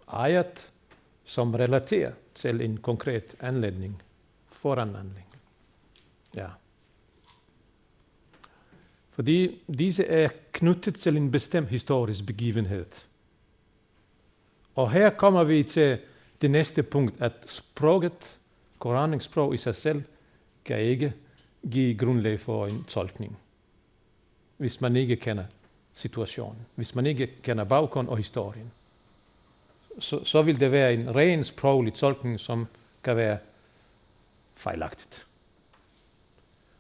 ayat, 0.09 0.71
som 1.25 1.55
relaterer 1.55 2.13
til 2.35 2.61
en 2.61 2.77
konkret 2.77 3.35
anledning, 3.41 4.03
foranledning. 4.49 5.27
Ja. 6.37 6.47
Fordi 9.11 9.63
disse 9.79 10.07
er 10.07 10.29
knyttet 10.53 10.95
til 10.95 11.17
en 11.17 11.31
bestemt 11.31 11.69
historisk 11.69 12.27
begivenhed. 12.27 12.87
Og 14.75 14.93
her 14.93 15.11
kommer 15.11 15.45
vi 15.45 15.63
til 15.63 15.99
det 16.41 16.51
næste 16.51 16.83
punkt, 16.83 17.23
at 17.23 17.33
sproget, 17.47 18.39
Koranens 18.79 19.25
sprog 19.25 19.55
i 19.55 19.57
sig 19.57 19.75
selv, 19.75 20.03
kan 20.65 20.81
ikke 20.81 21.15
give 21.71 21.95
grundlag 21.95 22.41
for 22.41 22.67
en 22.67 22.85
tolkning. 22.85 23.39
Hvis 24.57 24.81
man 24.81 24.97
ikke 24.97 25.17
kender 25.17 25.45
situationen, 25.95 26.67
hvis 26.75 26.95
man 26.95 27.07
ikke 27.07 27.27
kender 27.43 27.65
baggrund 27.65 28.09
og 28.09 28.17
historien, 28.17 28.71
så, 29.99 30.25
så 30.25 30.43
vil 30.43 30.61
det 30.61 30.73
være 30.73 30.95
en 30.95 31.15
ren 31.17 31.45
sproglig 31.45 31.95
tolkning, 31.95 32.41
som 32.41 32.67
kan 33.05 33.17
være 33.17 33.39
fejlagtigt. 34.55 35.27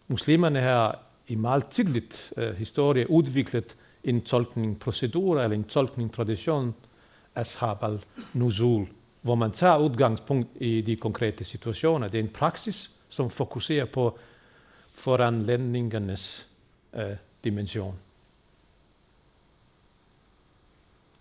Muslimerne 0.08 0.60
har 0.60 1.02
i 1.28 1.34
meget 1.34 1.66
tidligt 1.66 2.32
uh, 2.36 2.42
historie 2.42 3.10
udviklet 3.10 3.76
en 4.04 4.20
tolkningsprocedur 4.20 5.40
eller 5.40 5.56
en 5.56 5.64
tolkningstradition, 5.64 6.74
ashab 7.34 7.82
al-nuzul, 7.82 8.86
hvor 9.22 9.34
man 9.34 9.52
tager 9.52 9.78
udgangspunkt 9.78 10.48
i 10.60 10.80
de 10.80 10.96
konkrete 10.96 11.44
situationer. 11.44 12.08
Det 12.08 12.20
er 12.20 12.22
en 12.22 12.28
praksis, 12.28 12.90
som 13.08 13.30
fokuserer 13.30 13.84
på 13.84 14.18
foranledningernes 15.00 16.48
øh, 16.94 17.16
dimension. 17.44 17.98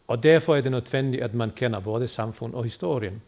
Og 0.08 0.24
derfor 0.24 0.56
er 0.56 0.62
det 0.62 0.72
nødvendigt, 0.72 1.24
at 1.24 1.34
man 1.34 1.52
kender 1.52 1.80
både 1.80 2.08
samfund 2.08 2.54
og 2.54 2.64
historien. 2.64 3.22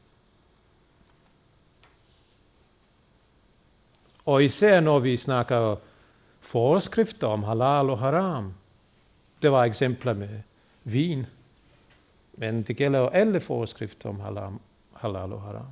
Og 4.25 4.43
især 4.43 4.79
når 4.79 4.99
vi 4.99 5.17
snakker 5.17 5.75
forskrifter 6.39 7.27
om 7.27 7.43
halal 7.43 7.89
og 7.89 7.99
haram. 7.99 8.53
Det 9.41 9.51
var 9.51 9.63
eksempler 9.63 10.13
med 10.13 10.41
vin. 10.83 11.25
Men 12.33 12.63
det 12.63 12.77
gælder 12.77 12.99
jo 12.99 13.07
alle 13.07 13.41
forskrifter 13.41 14.09
om 14.09 14.19
halal, 14.19 14.53
halal 14.93 15.33
og 15.33 15.41
haram. 15.41 15.67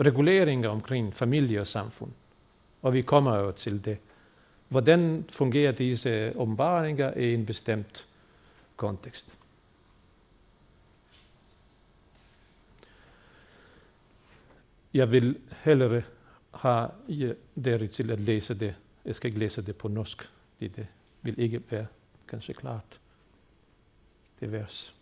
Reguleringer 0.00 0.68
omkring 0.68 1.14
familie 1.14 1.60
og 1.60 1.66
samfund. 1.66 2.10
Og 2.82 2.92
vi 2.92 3.02
kommer 3.02 3.36
jo 3.36 3.52
til 3.52 3.84
det. 3.84 3.98
Hvordan 4.70 5.24
fungerer 5.32 5.72
disse 5.72 6.32
åbenbaringer 6.36 7.14
i 7.14 7.34
en 7.34 7.46
bestemt 7.46 8.06
kontekst? 8.76 9.38
Jeg 14.94 15.10
vil 15.10 15.38
hellere 15.64 16.02
have 16.54 16.90
dere 17.64 17.86
til 17.86 18.10
at 18.10 18.20
læse 18.20 18.54
det. 18.54 18.74
Jeg 19.04 19.14
skal 19.14 19.28
ikke 19.28 19.38
læse 19.38 19.62
det 19.62 19.76
på 19.76 19.88
norsk. 19.88 20.30
Det, 20.60 20.76
det 20.76 20.86
vil 21.22 21.38
ikke 21.38 21.62
være 21.70 21.86
kanskje 22.28 22.54
klart. 22.54 23.00
Det 24.40 24.52
vers. 24.52 24.94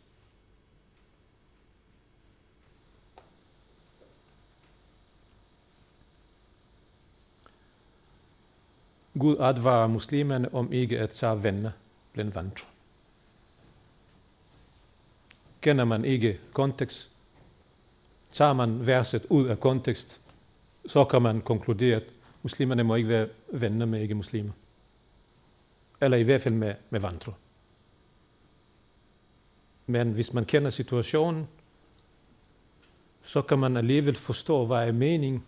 Gud 9.19 9.37
advarer 9.41 9.87
muslimerne 9.87 10.55
om 10.55 10.73
ikke 10.73 10.99
at 10.99 11.11
tage 11.11 11.43
venner 11.43 11.71
blandt 12.13 12.35
vantro. 12.35 12.67
Kender 15.61 15.85
man 15.85 16.05
ikke 16.05 16.41
kontekst, 16.53 17.11
tager 18.33 18.53
man 18.53 18.87
verset 18.87 19.27
ud 19.31 19.47
af 19.47 19.61
kontekst, 19.61 20.21
så 20.87 21.05
kan 21.05 21.23
man 21.23 21.41
konkludere, 21.41 21.97
at 21.97 22.05
muslimerne 22.43 22.83
må 22.83 22.95
ikke 22.95 23.09
være 23.09 23.29
venner 23.53 23.87
med 23.87 24.01
ikke-muslimer. 24.01 24.53
Eller 26.01 26.17
i 26.17 26.23
hvert 26.23 26.43
fald 26.43 26.55
med, 26.55 26.75
med 26.91 27.01
vantro. 27.01 27.33
Men 29.87 30.13
hvis 30.13 30.33
man 30.33 30.45
kender 30.45 30.71
situationen, 30.71 31.49
så 33.23 33.43
kan 33.43 33.59
man 33.59 33.77
alligevel 33.77 34.17
forstå, 34.17 34.67
hvad 34.67 34.89
er 34.89 34.93
meningen 34.93 35.45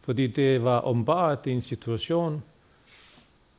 fordi 0.00 0.26
det 0.26 0.64
var 0.64 0.80
åbenbart 0.80 1.46
en 1.46 1.60
situation, 1.62 2.42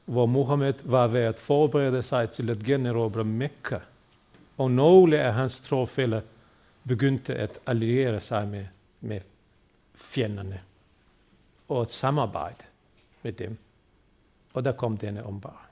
hvor 0.06 0.26
Mohammed 0.26 0.74
var 0.84 1.08
ved 1.08 1.22
at 1.22 1.40
forberede 1.40 2.04
sig 2.04 2.30
til 2.30 2.50
at 2.50 2.60
generobre 2.60 3.24
Mekka. 3.24 3.80
Og 4.58 4.72
nogle 4.72 5.20
af 5.20 5.34
hans 5.34 5.60
trofælder 5.60 6.22
begyndte 6.88 7.36
at 7.36 7.60
alliere 7.66 8.20
sig 8.20 8.48
med, 8.48 8.66
med 9.02 9.22
fjenderne 9.96 10.62
og 11.70 11.82
at 11.82 11.92
samarbejde 11.92 12.64
med 13.22 13.32
dem. 13.32 13.58
Og 14.54 14.66
der 14.66 14.72
kom 14.72 14.98
denne 14.98 15.26
åbenbaring. 15.26 15.72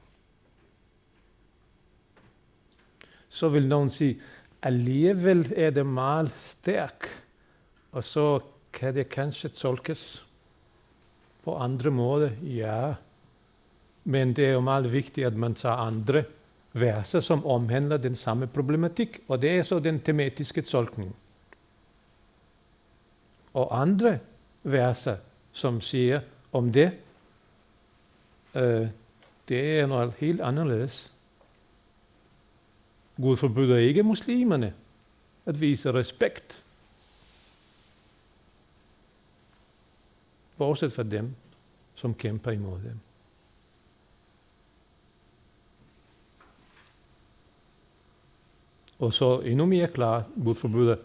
Så 3.30 3.50
vil 3.50 3.68
nogen 3.68 3.90
sige, 3.90 4.22
alligevel 4.62 5.54
er 5.56 5.70
det 5.70 5.86
meget 5.86 6.34
stærk, 6.46 7.24
og 7.92 8.04
så 8.04 8.40
kan 8.74 8.96
det 8.96 9.10
kanskje 9.10 9.50
tolkes 9.50 10.26
på 11.44 11.56
andre 11.56 11.92
måder, 11.92 12.30
ja. 12.44 12.94
Men 14.04 14.36
det 14.36 14.46
er 14.46 14.52
jo 14.52 14.60
meget 14.60 14.92
vigtigt, 14.92 15.28
at 15.28 15.36
man 15.36 15.56
tager 15.56 15.76
andre 15.76 16.24
verser, 16.74 17.20
som 17.20 17.46
omhandler 17.46 17.98
den 17.98 18.16
samme 18.16 18.48
problematik, 18.48 19.20
og 19.28 19.42
det 19.42 19.50
er 19.58 19.64
så 19.64 19.80
den 19.80 20.00
tematiske 20.00 20.62
tolkning. 20.62 21.16
Og 23.54 23.82
andre 23.82 24.20
verser, 24.64 25.18
som 25.52 25.82
siger 25.82 26.22
om 26.52 26.72
det, 26.74 26.92
øh, 28.56 28.88
det 29.50 29.80
er 29.80 29.86
noget 29.86 30.14
helt 30.18 30.42
anderledes. 30.42 31.14
Gud 33.22 33.38
forbyder 33.38 33.78
ikke 33.78 34.04
muslimerne 34.04 34.74
at 35.46 35.62
vise 35.62 35.94
respekt 35.94 36.64
bortset 40.60 40.94
fra 40.94 41.04
dem, 41.04 41.36
som 41.96 42.14
kæmper 42.14 42.52
imod 42.52 42.80
dem. 42.84 43.00
Og 49.00 49.14
så 49.14 49.40
endnu 49.40 49.66
mere 49.66 49.88
klart, 49.88 50.26
Gud 50.44 50.56
forbyder 50.56 50.96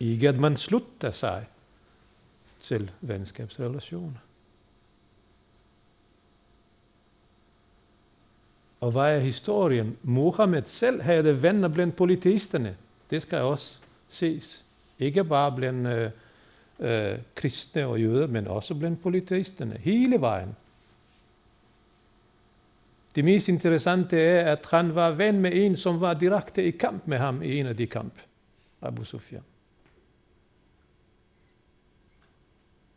ikke, 0.00 0.28
at 0.28 0.38
man 0.38 0.56
slutter 0.56 1.10
sig 1.10 1.46
til 2.60 2.90
venskabsrelationer. 3.00 4.20
Og 8.80 8.92
hvad 8.92 9.16
er 9.16 9.18
historien? 9.18 9.96
Mohammed 10.02 10.62
selv 10.66 11.02
havde 11.02 11.42
venner 11.42 11.68
blandt 11.68 11.96
politisterne. 11.96 12.76
Det 13.10 13.22
skal 13.22 13.38
også 13.38 13.78
ses. 14.08 14.64
Ikke 14.98 15.24
bare 15.24 15.56
blandt 15.56 15.88
øh, 15.88 16.10
øh, 16.80 17.18
kristne 17.34 17.86
og 17.86 18.00
jøder, 18.00 18.26
men 18.26 18.46
også 18.46 18.74
blandt 18.74 19.02
politisterne, 19.02 19.78
hele 19.78 20.20
vejen. 20.20 20.56
Det 23.14 23.24
mest 23.24 23.48
interessante 23.48 24.20
er, 24.20 24.52
at 24.52 24.66
han 24.70 24.94
var 24.94 25.10
ven 25.10 25.40
med 25.40 25.52
en, 25.54 25.76
som 25.76 26.00
var 26.00 26.14
direkte 26.14 26.64
i 26.64 26.70
kamp 26.70 27.06
med 27.06 27.18
ham 27.18 27.42
i 27.42 27.60
en 27.60 27.66
af 27.66 27.76
de 27.76 27.86
kamp, 27.86 28.14
Abu 28.82 29.04
Sufyan. 29.04 29.42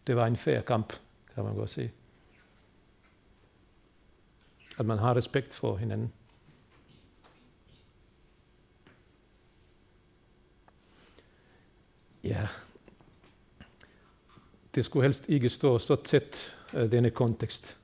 Det 0.08 0.16
var 0.16 0.28
en 0.28 0.38
fair 0.38 0.62
kamp, 0.62 0.94
kan 1.36 1.44
man 1.44 1.56
godt 1.56 1.70
sige. 1.70 1.92
At 4.80 4.86
man 4.86 4.98
har 4.98 5.16
respekt 5.16 5.54
for 5.54 5.78
hinanden. 5.78 6.12
Ja, 12.24 12.48
det 14.76 14.86
skulle 14.86 15.04
helst 15.04 15.26
ikke 15.28 15.50
stå 15.50 15.78
så 15.80 15.96
tæt, 15.96 16.56
uh, 16.74 16.82
eh, 16.82 16.92
denne 16.92 17.10
kontekst. 17.10 17.78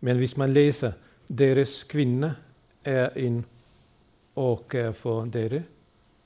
Men 0.00 0.16
hvis 0.16 0.36
man 0.36 0.52
læser, 0.52 0.92
deres 1.38 1.84
kvinde 1.84 2.34
er 2.84 3.08
en 3.16 3.44
åker 4.36 4.92
for 4.92 5.24
dere, 5.24 5.62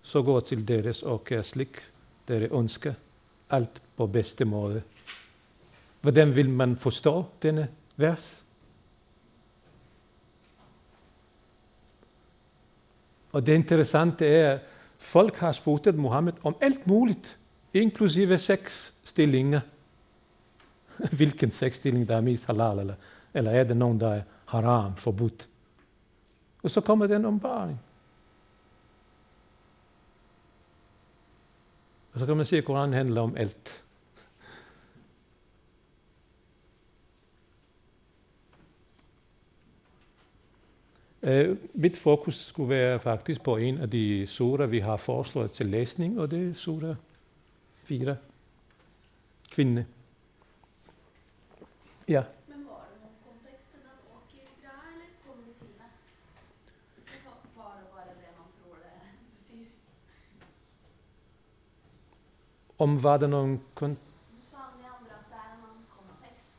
så 0.03 0.23
gå 0.23 0.41
til 0.41 0.69
deres 0.69 1.03
åker 1.03 1.43
slik 1.43 1.81
dere 2.29 2.49
ønsker, 2.53 2.95
alt 3.51 3.83
på 3.97 4.07
bedste 4.07 4.45
måde. 4.45 4.83
Hvordan 6.01 6.35
vil 6.37 6.51
man 6.51 6.77
forstå 6.77 7.25
denne 7.43 7.69
vers? 7.97 8.45
Og 13.33 13.47
det 13.47 13.55
interessante 13.55 14.27
er, 14.27 14.53
at 14.53 14.61
folk 14.99 15.37
har 15.37 15.53
spurgt 15.53 15.95
Mohammed 15.95 16.33
om 16.43 16.57
alt 16.61 16.87
muligt, 16.87 17.39
inklusive 17.75 18.39
seks 18.39 18.95
stillinger. 19.05 19.61
hvilken 21.19 21.51
sexstilling 21.51 22.09
der 22.09 22.17
er 22.17 22.21
mest 22.21 22.45
halal, 22.45 22.79
eller, 22.79 22.95
eller 23.35 23.51
er 23.51 23.65
det 23.65 23.77
nogen, 23.77 24.01
der 24.01 24.09
er 24.09 24.23
haram, 24.47 24.97
forbudt. 24.97 25.49
Og 26.63 26.71
så 26.71 26.81
kommer 26.81 27.07
den 27.07 27.25
ombaring. 27.25 27.81
Og 32.13 32.21
så 32.21 32.27
kan 32.27 32.37
man 32.37 32.47
se, 32.47 32.59
at 32.59 32.65
Koranen 32.65 32.95
handler 32.95 33.21
om 33.21 33.37
alt. 33.37 33.85
Uh, 41.23 41.57
mit 41.75 41.97
fokus 41.97 42.37
skulle 42.37 42.69
være 42.69 43.01
faktisk 43.01 43.43
på 43.43 43.57
en 43.57 43.79
af 43.79 43.91
de 43.91 44.27
surer, 44.27 44.67
vi 44.67 44.79
har 44.79 44.97
foreslået 44.97 45.51
til 45.51 45.67
læsning, 45.67 46.21
og 46.21 46.31
det 46.31 46.51
er 46.51 46.55
sura 46.55 46.95
4, 47.85 48.17
kvinde. 49.51 49.87
Ja. 52.07 52.25
Men 52.47 52.67
var 52.67 52.81
det 52.93 53.01
någon 53.01 53.17
kontext 53.25 53.67
till 53.73 53.81
att 53.87 54.01
åka 54.17 54.37
bra 54.61 54.73
eller 54.93 55.09
kom 55.27 55.45
det 55.47 55.55
till 55.59 55.75
det? 55.79 55.91
Var 57.57 57.73
det 57.77 57.87
bara 57.93 58.05
det 58.05 58.31
man 58.39 58.49
tror 58.53 58.77
det? 58.77 59.01
Precis. 59.49 59.69
Om 62.77 62.99
var 62.99 63.19
det 63.19 63.27
någon 63.27 63.61
kontext? 63.75 64.11
Kontext. 65.97 66.55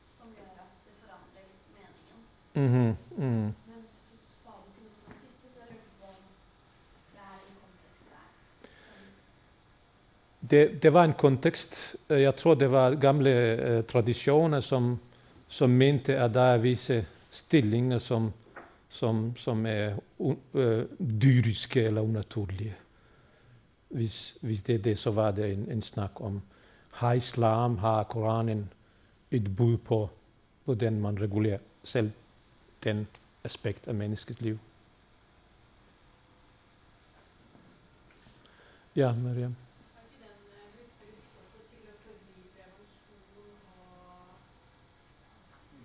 Mhm, 2.53 2.95
mm. 3.17 3.53
Den 3.65 3.84
du 4.45 4.45
om 4.45 4.63
det 4.65 4.95
kontext. 5.05 5.38
Det, 10.39 10.81
det 10.81 10.89
var 10.89 11.03
en 11.03 11.13
kontekst. 11.13 11.95
Eh, 12.08 12.21
Jeg 12.21 12.36
tror, 12.36 12.55
det 12.55 12.67
var 12.67 12.95
gamle 12.95 13.29
uh, 13.29 13.84
traditioner, 13.84 14.62
som 14.62 14.99
som 15.56 15.70
mente, 15.70 16.18
at 16.20 16.34
der 16.34 16.41
er 16.56 16.58
visse 16.63 17.06
stillinger, 17.32 18.00
som, 18.00 18.32
som, 18.89 19.36
som 19.38 19.65
er 19.65 19.96
uh, 20.20 20.34
dyriske 21.22 21.84
eller 21.84 22.02
unaturlige. 22.02 22.76
hvis, 23.89 24.38
hvis 24.41 24.62
det 24.62 24.76
er 24.76 24.80
det, 24.80 25.00
så 25.00 25.12
var 25.12 25.32
det 25.32 25.54
en, 25.54 25.72
en 25.72 25.82
snak 25.82 26.22
om, 26.22 26.41
har 26.91 27.13
islam, 27.13 27.78
har 27.78 28.04
Koranen 28.04 28.70
et 29.32 29.56
bud 29.56 29.78
på, 29.78 30.10
hvordan 30.65 31.02
man 31.02 31.22
regulerer 31.22 31.60
selv 31.84 32.12
den 32.84 33.08
aspekt 33.44 33.88
af 33.88 33.96
menneskets 33.96 34.41
liv. 34.41 34.60
Ja, 38.96 39.13
Mariam. 39.13 39.56
Har 39.96 40.02
ikke 40.08 40.20
den 40.24 40.38
eh, 40.56 40.70
brukt 40.76 41.36
også 41.41 41.60
til 41.70 41.84
å 41.91 41.96
forby 42.04 42.38
prevensjon 42.56 43.60
og 43.76 44.39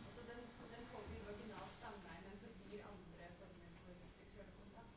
Altså 0.07 0.23
den, 0.31 0.43
den 0.75 0.85
forbyr 0.93 1.23
vaginalt 1.27 1.75
samleie, 1.83 2.23
men 2.27 2.37
forbyr 2.45 2.83
andre 2.93 3.27
former 3.41 3.71
for 3.83 3.93
seksuell 4.15 4.53
kontakt. 4.61 4.95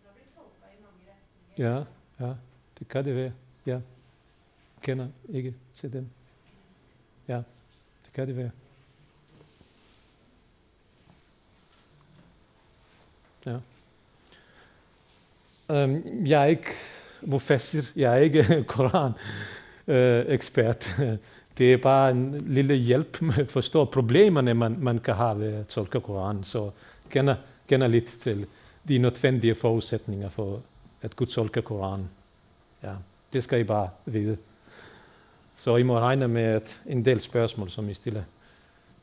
Den 0.00 0.10
har 0.10 0.14
blitt 0.18 0.32
tolka 0.34 0.66
i 0.74 0.78
mange 0.86 1.02
retninger. 1.12 1.47
Ja, 1.58 1.82
ja, 2.20 2.32
det 2.78 2.88
kan 2.88 3.04
det 3.04 3.16
være. 3.16 3.32
Ja. 3.66 3.80
Kender 4.82 5.08
ikke 5.28 5.54
til 5.76 5.92
dem. 5.92 6.06
Ja, 7.28 7.36
det 8.04 8.12
kan 8.14 8.28
det 8.28 8.36
være. 8.36 8.50
Ja. 13.46 13.58
Um, 15.84 16.26
jeg 16.26 16.42
er 16.42 16.46
ikke 16.46 16.70
mufassir, 17.22 17.82
jeg 17.96 18.12
er 18.12 18.18
ikke 18.18 18.64
Koran-ekspert. 18.68 21.00
Øh, 21.00 21.16
det 21.58 21.72
er 21.72 21.76
bare 21.76 22.10
en 22.10 22.40
lille 22.40 22.74
hjælp 22.74 23.22
med 23.22 23.38
at 23.38 23.50
forstå 23.50 23.84
problemerne, 23.84 24.54
man, 24.54 24.76
man 24.78 24.98
kan 24.98 25.14
have 25.14 25.40
ved 25.40 25.54
at 25.54 25.68
tolke 25.68 26.00
Koranen. 26.00 26.44
Så 26.44 26.70
kender, 27.10 27.36
kender 27.68 27.86
lidt 27.86 28.06
til 28.06 28.46
de 28.88 28.98
nødvendige 28.98 29.54
forudsætninger 29.54 30.28
for 30.28 30.62
at 31.02 31.16
Gud 31.16 31.26
tolker 31.26 31.60
Koranen. 31.60 32.10
Ja, 32.82 32.94
det 33.32 33.44
skal 33.44 33.60
I 33.60 33.64
bare 33.64 33.90
vide. 34.04 34.36
Så 35.56 35.76
I 35.76 35.82
må 35.82 35.98
regne 35.98 36.28
med 36.28 36.42
at 36.42 36.80
en 36.86 37.04
del 37.04 37.20
spørgsmål, 37.20 37.70
som 37.70 37.90
I 37.90 37.94
stiller, 37.94 38.22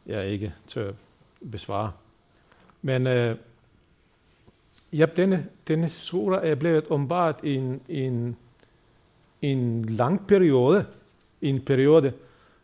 jeg 0.05 0.27
ikke 0.27 0.53
tør 0.67 0.91
besvare. 1.51 1.91
Men 2.81 3.07
øh, 3.07 3.37
ja, 4.93 5.05
denne, 5.05 5.47
denne 5.67 5.89
sura 5.89 6.45
er 6.45 6.55
blevet 6.55 6.87
åbenbart 6.89 7.39
i 7.43 7.55
en, 7.55 7.81
en, 7.89 8.37
en 9.41 9.85
lang 9.85 10.27
periode, 10.27 10.85
en 11.41 11.61
periode 11.61 12.13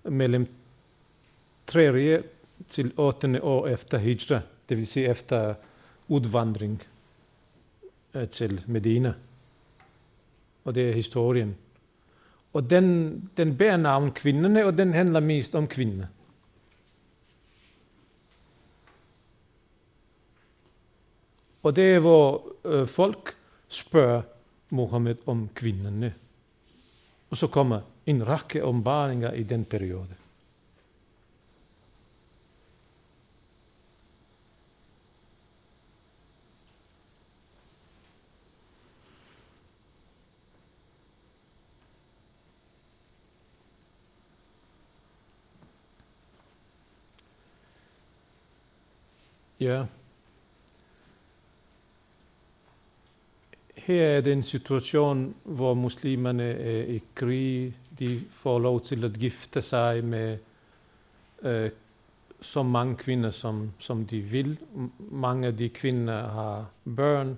mellem 0.04 0.48
3. 1.68 2.24
til 2.70 2.94
8. 2.98 3.44
år 3.44 3.68
efter 3.68 3.98
hijra, 3.98 4.42
det 4.70 4.78
vil 4.78 4.88
sige 4.88 5.08
efter 5.08 5.54
udvandring 6.08 6.84
Øh, 8.14 8.30
til 8.30 8.64
Medina. 8.68 9.14
Og 10.64 10.76
det 10.76 10.90
er 10.90 10.94
historien. 10.94 11.56
Og 12.54 12.70
den, 12.70 13.30
den 13.38 13.58
bærer 13.58 13.78
navn 13.78 14.12
kvinderne, 14.12 14.66
og 14.66 14.78
den 14.78 14.94
handler 14.94 15.20
mest 15.20 15.56
om 15.56 15.68
kvinder. 15.68 16.06
Og 21.64 21.76
det 21.76 21.96
er, 21.96 22.00
hvor 22.00 22.56
øh, 22.66 22.88
folk 22.88 23.38
spørger 23.68 24.22
Mohammed 24.72 25.16
om 25.26 25.50
kvinderne. 25.54 26.14
Og 27.30 27.38
så 27.38 27.48
kommer 27.48 27.82
en 28.06 28.28
række 28.28 28.64
ombaringer 28.64 29.32
i 29.32 29.44
den 29.44 29.66
periode. 29.66 30.21
Ja. 49.62 49.86
Her 53.78 54.06
er 54.06 54.22
det 54.22 54.34
en 54.34 54.44
situation, 54.44 55.36
hvor 55.44 55.74
muslimerne 55.74 56.44
er 56.44 56.84
i 56.84 57.04
krig. 57.16 57.78
De 58.00 58.24
får 58.30 58.60
lov 58.60 58.82
til 58.82 59.06
at 59.06 59.14
gifte 59.14 59.62
sig 59.62 60.04
med 60.04 60.38
øh, 61.42 61.70
så 62.42 62.64
mange 62.64 62.96
kvinder, 62.96 63.32
som, 63.32 63.72
som 63.80 64.06
de 64.06 64.22
vil. 64.22 64.58
Mange 65.00 65.48
af 65.48 65.58
de 65.58 65.70
kvinder 65.70 66.30
har 66.30 66.66
børn, 66.96 67.38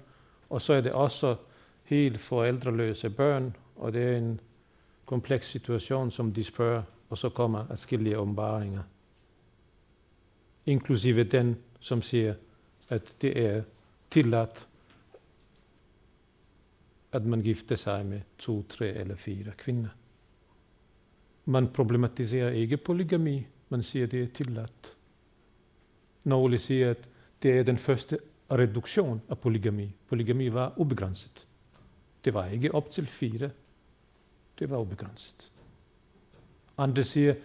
og 0.49 0.61
så 0.61 0.73
er 0.73 0.81
det 0.81 0.91
også 0.91 1.35
helt 1.83 2.19
forældreløse 2.21 3.09
børn, 3.09 3.55
og 3.75 3.93
det 3.93 4.03
er 4.03 4.17
en 4.17 4.39
kompleks 5.05 5.51
situation, 5.51 6.11
som 6.11 6.33
de 6.33 6.43
spørger, 6.43 6.83
og 7.09 7.17
så 7.17 7.29
kommer 7.29 7.71
adskillige 7.71 8.17
åbenbaringer. 8.17 8.81
Inklusive 10.65 11.23
den, 11.23 11.57
som 11.83 12.01
siger, 12.01 12.35
at 12.89 13.15
det 13.21 13.47
er 13.47 13.63
tilladt, 14.11 14.67
at 17.11 17.25
man 17.25 17.41
gifter 17.41 17.75
sig 17.75 18.05
med 18.05 18.19
to, 18.37 18.63
tre 18.69 18.87
eller 18.87 19.15
fire 19.15 19.51
kvinder. 19.57 19.89
Man 21.45 21.67
problematiserer 21.67 22.49
ikke 22.49 22.77
polygami, 22.77 23.47
man 23.69 23.83
siger, 23.83 24.05
at 24.05 24.11
det 24.11 24.23
er 24.23 24.27
tilladt. 24.33 24.95
Nogle 26.23 26.57
siger, 26.57 26.89
at 26.89 27.09
det 27.43 27.57
er 27.59 27.63
den 27.63 27.77
første 27.77 28.19
reduktion 28.51 29.21
af 29.29 29.39
polygami. 29.39 29.95
Polygami 30.07 30.53
var 30.53 30.73
ubegrænset. 30.77 31.47
Det 32.25 32.33
var 32.33 32.45
ikke 32.45 32.75
op 32.75 32.89
til 32.89 33.07
fire. 33.07 33.49
Det 34.59 34.69
var 34.69 34.77
ubegrænset. 34.77 35.51
Andre 36.77 37.03
siger, 37.03 37.35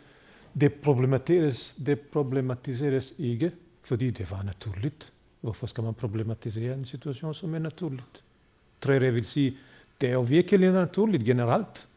det 0.60 0.74
problematiseres, 0.74 1.76
det 1.86 2.00
problematiseres 2.00 3.14
ikke, 3.18 3.52
fordi 3.88 4.10
det 4.10 4.30
var 4.30 4.42
naturligt. 4.42 5.12
Hvorfor 5.40 5.66
skal 5.66 5.84
man 5.84 5.94
problematisere 5.94 6.74
en 6.74 6.84
situation, 6.84 7.34
som 7.34 7.54
er 7.54 7.58
naturligt? 7.58 8.22
Tredje 8.80 9.12
vil 9.12 9.24
sige, 9.24 9.56
det 10.00 10.08
er 10.08 10.12
jo 10.12 10.20
virkelig 10.20 10.72
naturligt 10.72 11.24
generelt. 11.24 11.88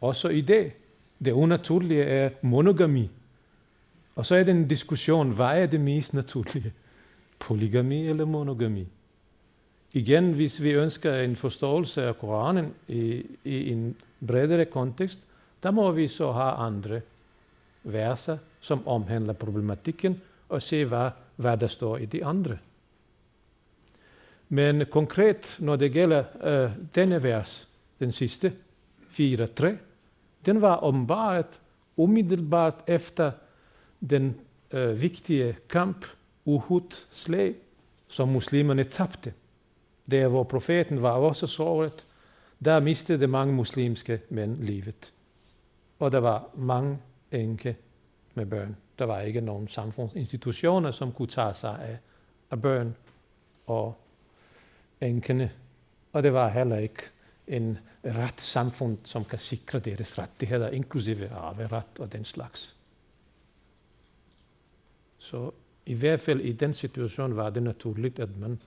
Også 0.00 0.28
i 0.28 0.40
dag. 0.40 0.74
Det 1.24 1.32
unaturlige 1.32 2.02
er 2.02 2.30
monogami. 2.42 3.10
Og 4.16 4.26
så 4.26 4.34
er 4.34 4.44
det 4.44 4.54
en 4.54 4.68
diskussion, 4.68 5.30
hvad 5.30 5.62
er 5.62 5.66
det 5.66 5.80
mest 5.80 6.14
naturlige? 6.14 6.72
Polygami 7.38 8.08
eller 8.08 8.24
monogami? 8.24 8.86
Igen, 9.92 10.32
hvis 10.32 10.62
vi 10.62 10.70
ønsker 10.70 11.14
en 11.14 11.36
forståelse 11.36 12.02
af 12.02 12.18
Koranen 12.18 12.74
i, 12.88 13.26
i 13.44 13.70
en 13.70 13.96
bredere 14.26 14.64
kontekst, 14.64 15.26
der 15.62 15.70
må 15.70 15.90
vi 15.90 16.08
så 16.08 16.32
have 16.32 16.52
andre 16.52 17.00
verser, 17.84 18.38
som 18.60 18.86
omhandler 18.88 19.32
problematikken, 19.32 20.20
og 20.48 20.62
se, 20.62 20.84
hvad, 20.84 21.10
hvad 21.42 21.56
der 21.58 21.66
står 21.66 21.96
i 21.96 22.06
de 22.06 22.24
andre. 22.24 22.58
Men 24.48 24.86
konkret, 24.90 25.56
når 25.60 25.76
det 25.76 25.92
gælder 25.92 26.24
øh, 26.44 26.70
denne 26.94 27.22
vers, 27.22 27.68
den 28.00 28.12
sidste, 28.12 28.52
4.3, 29.10 29.66
den 30.46 30.62
var 30.62 30.84
åbenbart 30.84 31.60
umiddelbart 31.96 32.84
efter 32.86 33.30
den 34.10 34.40
øh, 34.70 35.00
vigtige 35.00 35.56
kamp, 35.68 36.06
Uhud-slag, 36.44 37.54
som 38.08 38.28
muslimerne 38.28 38.84
tabte. 38.84 39.32
Der 40.10 40.28
hvor 40.28 40.42
profeten 40.44 41.02
var 41.02 41.10
også 41.10 41.46
såret, 41.46 42.06
der 42.64 42.80
mistede 42.80 43.26
mange 43.26 43.54
muslimske 43.54 44.20
mænd 44.28 44.62
livet. 44.62 45.12
Og 45.98 46.12
der 46.12 46.18
var 46.18 46.48
mange 46.54 46.98
enke 47.32 47.76
med 48.34 48.46
børn. 48.46 48.76
Der 48.98 49.04
var 49.04 49.20
ikke 49.20 49.40
nogen 49.40 49.68
samfundsinstitutioner, 49.68 50.90
som 50.90 51.12
kunne 51.12 51.28
tage 51.28 51.54
sig 51.54 51.78
af, 51.82 51.98
af 52.50 52.62
børn 52.62 52.96
og 53.66 53.94
enkene. 55.00 55.52
Og 56.12 56.22
det 56.22 56.32
var 56.32 56.48
heller 56.48 56.76
ikke 56.76 57.02
en 57.46 57.78
ret 58.04 58.40
samfund, 58.40 58.98
som 59.04 59.24
kan 59.24 59.38
sikre 59.38 59.78
deres 59.78 60.18
rettigheder, 60.18 60.70
inklusive 60.70 61.28
arveret 61.28 61.98
og 61.98 62.12
den 62.12 62.24
slags. 62.24 62.76
Så 65.18 65.50
i 65.86 65.94
hvert 65.94 66.20
fald 66.20 66.40
i 66.40 66.52
den 66.52 66.74
situation 66.74 67.36
var 67.36 67.50
det 67.50 67.62
naturligt, 67.62 68.18
at 68.18 68.36
man 68.36 68.60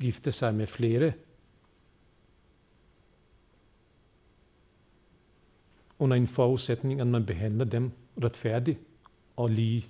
gifte 0.00 0.32
sig 0.32 0.54
med 0.54 0.66
flere. 0.66 1.12
Under 5.98 6.16
en 6.16 6.28
forudsætning, 6.28 7.00
at 7.00 7.06
man 7.06 7.26
behandler 7.26 7.64
dem 7.64 7.92
retfærdigt 8.22 8.78
og 9.38 9.50
lige. 9.50 9.86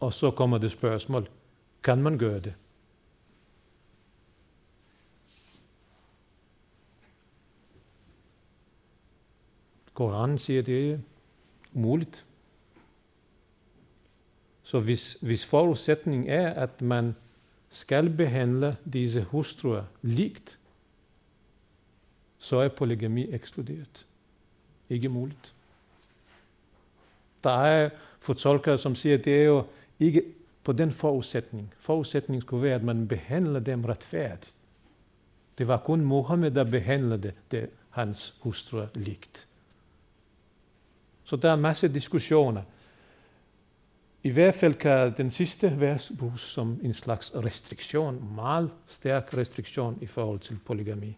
Og 0.00 0.12
så 0.12 0.30
kommer 0.30 0.58
det 0.58 0.72
spørgsmål, 0.72 1.28
kan 1.82 2.02
man 2.02 2.18
gøre 2.18 2.40
det? 2.40 2.54
Koranen 9.94 10.38
siger, 10.38 10.62
det 10.62 10.90
er 10.90 10.98
umuligt. 11.72 12.26
Så 14.62 14.80
hvis, 14.80 15.18
hvis 15.20 15.46
forudsætningen 15.46 16.28
er, 16.28 16.50
at 16.50 16.82
man 16.82 17.14
skal 17.70 18.10
behandle 18.10 18.76
disse 18.92 19.22
hustruer 19.22 19.84
ligt, 20.02 20.58
så 22.38 22.56
er 22.56 22.68
polygami 22.68 23.30
ekskluderet. 23.30 24.06
Ikke 24.88 25.08
muligt. 25.08 25.54
Der 27.44 27.64
er 27.64 27.90
fortolkere, 28.20 28.78
som 28.78 28.94
siger, 28.94 29.18
at 29.18 29.24
det 29.24 29.40
er 29.40 29.44
jo 29.44 29.64
ikke 30.00 30.22
på 30.64 30.72
den 30.72 30.92
forudsætning. 30.92 31.74
Forudsætningen 31.78 32.42
skulle 32.42 32.62
være, 32.62 32.74
at 32.74 32.82
man 32.82 33.08
behandler 33.08 33.60
dem 33.60 33.84
retfærdigt. 33.84 34.54
Det 35.58 35.68
var 35.68 35.76
kun 35.76 36.00
Mohammed, 36.00 36.50
der 36.50 36.64
behandlede 36.64 37.32
det, 37.50 37.70
hans 37.90 38.34
hustru 38.40 38.82
ligt. 38.94 39.46
Så 41.24 41.36
der 41.36 41.52
er 41.52 41.56
masse 41.56 41.88
diskussioner. 41.88 42.62
I 44.22 44.30
hvert 44.30 44.54
fald 44.54 44.74
kan 44.74 45.14
den 45.16 45.30
sidste 45.30 45.80
vers 45.80 46.12
bruges 46.18 46.40
som 46.40 46.80
en 46.82 46.94
slags 46.94 47.32
restriktion, 47.34 48.34
meget 48.34 48.70
stærk 48.86 49.36
restriktion 49.36 49.98
i 50.00 50.06
forhold 50.06 50.38
til 50.38 50.58
polygami. 50.64 51.16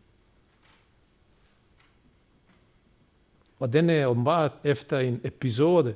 Og 3.59 3.73
den 3.73 3.91
er 3.91 4.07
åbenbart 4.07 4.53
efter 4.65 4.99
en 4.99 5.21
episode, 5.25 5.95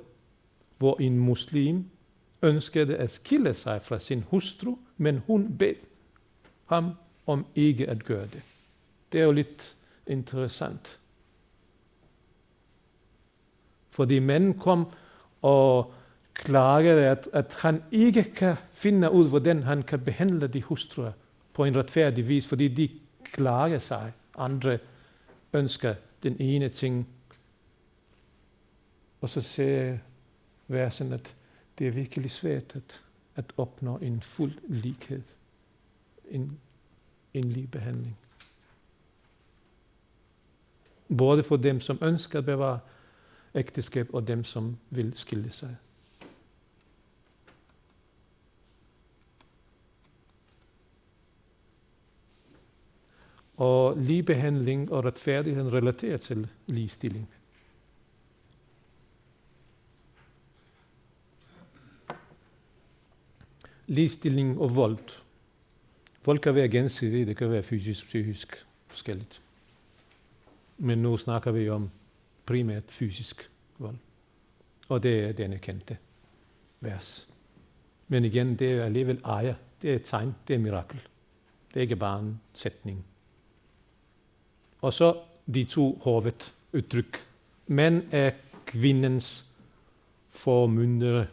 hvor 0.78 1.00
en 1.00 1.18
muslim 1.18 1.84
ønskede 2.42 2.96
at 2.96 3.10
skille 3.10 3.54
sig 3.54 3.82
fra 3.82 3.98
sin 3.98 4.22
hustru, 4.22 4.76
men 4.96 5.22
hun 5.26 5.58
bed 5.58 5.74
ham 6.66 6.90
om 7.26 7.46
ikke 7.54 7.90
at 7.90 8.04
gøre 8.04 8.26
det. 8.26 8.42
Det 9.12 9.20
er 9.20 9.24
jo 9.24 9.32
lidt 9.32 9.76
interessant. 10.06 11.00
Fordi 13.90 14.18
manden 14.18 14.58
kom 14.58 14.86
og 15.42 15.94
klagede, 16.34 17.06
at, 17.06 17.28
at 17.32 17.56
han 17.60 17.82
ikke 17.90 18.22
kan 18.22 18.56
finde 18.72 19.10
ud, 19.10 19.28
hvordan 19.28 19.62
han 19.62 19.82
kan 19.82 20.00
behandle 20.00 20.46
de 20.46 20.62
hustruer 20.62 21.12
på 21.52 21.64
en 21.64 21.76
retfærdig 21.76 22.28
vis, 22.28 22.46
fordi 22.46 22.68
de 22.68 22.88
klager 23.32 23.78
sig. 23.78 24.12
Andre 24.38 24.78
ønsker 25.52 25.94
den 26.22 26.36
ene 26.40 26.68
ting. 26.68 27.08
Og 29.20 29.28
så 29.28 29.40
være 30.68 30.90
sådan, 30.90 31.12
at 31.12 31.36
det 31.78 31.86
er 31.86 31.90
virkelig 31.90 32.30
svært 32.30 32.76
at, 32.76 33.02
at 33.36 33.44
opnå 33.56 33.98
en 33.98 34.22
fuld 34.22 34.52
lighed. 34.68 35.22
En, 36.28 36.58
en 37.34 37.44
lige 37.44 37.66
behandling. 37.66 38.18
Både 41.18 41.42
for 41.42 41.56
dem, 41.56 41.80
som 41.80 41.98
ønsker 42.02 42.38
at 42.38 42.44
bevare 42.44 42.78
ægteskab, 43.54 44.14
og 44.14 44.28
dem, 44.28 44.44
som 44.44 44.76
vil 44.90 45.12
skille 45.16 45.50
sig. 45.50 45.76
Og 53.56 53.96
ligebehandling 53.96 54.92
og 54.92 55.04
retfærdighed 55.04 55.72
relateret 55.72 56.20
til 56.20 56.48
ligestilling. 56.66 57.28
Ligestilling 63.86 64.58
og 64.58 64.76
vold. 64.76 64.98
Vold 66.24 66.38
kan 66.38 66.54
være 66.54 66.68
gensidig, 66.68 67.26
det 67.26 67.36
kan 67.36 67.50
være 67.50 67.62
fysisk, 67.62 68.06
psykisk, 68.06 68.66
forskelligt. 68.86 69.42
Men 70.78 70.98
nu 70.98 71.16
snakker 71.16 71.50
vi 71.50 71.68
om 71.68 71.90
primært 72.46 72.84
fysisk 72.88 73.50
vold. 73.78 73.96
Og 74.88 75.02
det 75.02 75.20
er 75.20 75.32
denne 75.32 75.58
kendte 75.58 75.96
vers. 76.80 77.28
Men 78.08 78.24
igen, 78.24 78.56
det 78.56 78.72
er 78.72 78.84
alligevel 78.84 79.20
ejer. 79.24 79.54
Det 79.82 79.90
er 79.90 79.96
et 79.96 80.04
tegn, 80.04 80.34
det 80.48 80.54
er 80.54 80.58
et 80.58 80.62
mirakel. 80.62 81.00
Det 81.68 81.76
er 81.76 81.80
ikke 81.80 81.96
bare 81.96 82.20
en 82.20 82.40
sætning. 82.54 83.04
Og 84.80 84.92
så 84.92 85.20
de 85.54 85.64
to 85.64 85.98
hovedudtryk. 86.02 87.26
Mænd 87.66 88.02
er 88.12 88.30
kvindens 88.66 89.46
formyndere, 90.30 91.26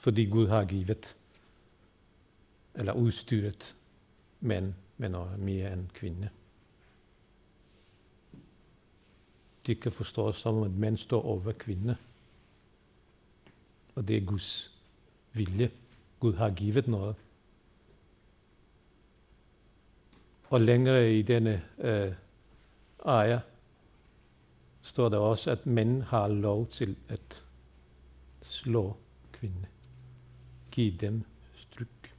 fordi 0.00 0.24
Gud 0.24 0.48
har 0.48 0.64
givet 0.64 1.16
eller 2.74 2.92
udstyret 2.92 3.76
mænd 4.40 4.74
med 4.96 5.08
noget 5.08 5.38
mere 5.38 5.72
end 5.72 5.88
kvinde. 5.88 6.28
De 9.66 9.74
kan 9.74 9.92
forstås 9.92 10.36
som, 10.36 10.62
at 10.62 10.70
mænd 10.70 10.96
står 10.96 11.22
over 11.22 11.52
kvinde. 11.52 11.96
Og 13.94 14.08
det 14.08 14.16
er 14.16 14.24
Guds 14.24 14.78
vilje. 15.32 15.70
Gud 16.20 16.34
har 16.34 16.50
givet 16.50 16.88
noget. 16.88 17.16
Og 20.44 20.60
længere 20.60 21.14
i 21.14 21.22
denne 21.22 21.64
øh, 21.78 22.12
ejer 23.04 23.40
står 24.82 25.08
der 25.08 25.18
også, 25.18 25.50
at 25.50 25.66
mænd 25.66 26.02
har 26.02 26.28
lov 26.28 26.66
til 26.66 26.96
at 27.08 27.44
slå 28.42 28.96
kvinde. 29.32 29.69
Giv 30.70 30.98
dem 30.98 31.24
stryk. 31.54 32.14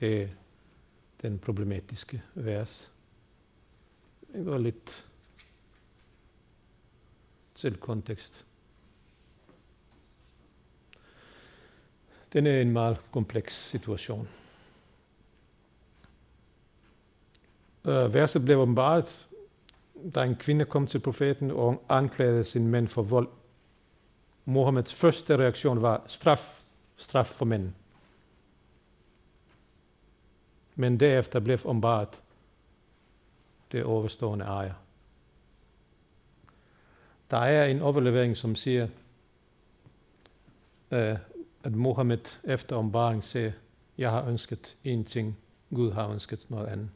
Det 0.00 0.22
er 0.22 0.28
den 1.22 1.38
problematiske 1.38 2.22
vers. 2.34 2.90
Det 4.32 4.44
går 4.44 4.58
lidt 4.58 5.06
til 7.54 7.76
kontekst. 7.76 8.46
Den 12.32 12.46
er 12.46 12.60
en 12.60 12.72
meget 12.72 13.00
kompleks 13.12 13.68
situation. 13.70 14.28
Uh, 17.84 18.14
verset 18.14 18.44
blev 18.44 18.58
åbenbart, 18.58 19.28
da 20.14 20.22
en 20.22 20.36
kvinde 20.36 20.64
kom 20.64 20.86
til 20.86 20.98
profeten 20.98 21.50
og 21.50 21.84
anklagede 21.88 22.44
sin 22.44 22.68
mand 22.68 22.88
for 22.88 23.02
vold. 23.02 23.28
Mohammeds 24.50 24.94
første 24.94 25.36
reaktion 25.36 25.82
var 25.82 26.02
straf, 26.06 26.62
straf 26.96 27.26
for 27.26 27.44
mænd. 27.44 27.72
Men 30.74 31.00
derefter 31.00 31.40
blev 31.40 31.58
ombart 31.64 32.22
det 33.72 33.84
overstående 33.84 34.44
ejer. 34.44 34.74
Der 37.30 37.36
er 37.36 37.64
en 37.64 37.82
overlevering, 37.82 38.36
som 38.36 38.54
siger, 38.54 38.88
uh, 40.90 41.18
at 41.64 41.72
Mohammed 41.74 42.38
efter 42.44 42.76
ombaring 42.76 43.24
siger, 43.24 43.52
jeg 43.98 44.10
har 44.10 44.28
ønsket 44.28 44.76
en 44.84 45.04
ting, 45.04 45.38
Gud 45.74 45.92
har 45.92 46.08
ønsket 46.08 46.50
noget 46.50 46.66
andet. 46.66 46.90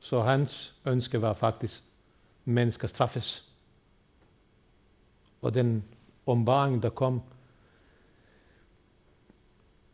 Så 0.00 0.22
hans 0.22 0.74
ønske 0.86 1.22
var 1.22 1.32
faktisk, 1.32 1.80
at 1.80 2.52
mennesker 2.52 2.88
straffes. 2.88 3.52
Og 5.42 5.54
den 5.54 5.84
åbenbaring, 6.26 6.82
der 6.82 6.90
kom, 6.90 7.22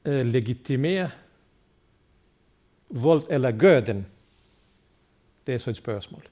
øh, 0.04 0.26
legitimere 0.26 1.10
vold 2.88 3.22
eller 3.30 3.58
gør 3.58 3.80
den. 3.80 4.06
Det 5.46 5.54
er 5.54 5.58
så 5.58 5.70
et 5.70 5.76
spørgsmål. 5.76 6.28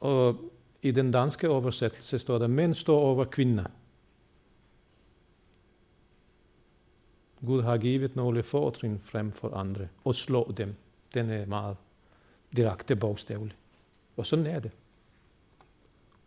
Og 0.00 0.50
i 0.82 0.90
den 0.90 1.10
danske 1.10 1.48
oversættelse 1.48 2.18
står 2.18 2.38
der, 2.38 2.46
mænd 2.46 2.74
står 2.74 3.00
over 3.00 3.24
kvinder. 3.24 3.64
Gud 7.46 7.62
har 7.62 7.78
givet 7.78 8.16
nogle 8.16 8.42
fortrin 8.42 9.00
frem 9.04 9.32
for 9.32 9.54
andre, 9.54 9.88
og 10.04 10.14
slå 10.14 10.52
dem. 10.56 10.74
Den 11.14 11.30
er 11.30 11.46
meget 11.46 11.76
direkte 12.56 12.96
bogstavelig. 12.96 13.56
Og 14.16 14.26
sådan 14.26 14.46
er 14.46 14.58
det. 14.58 14.70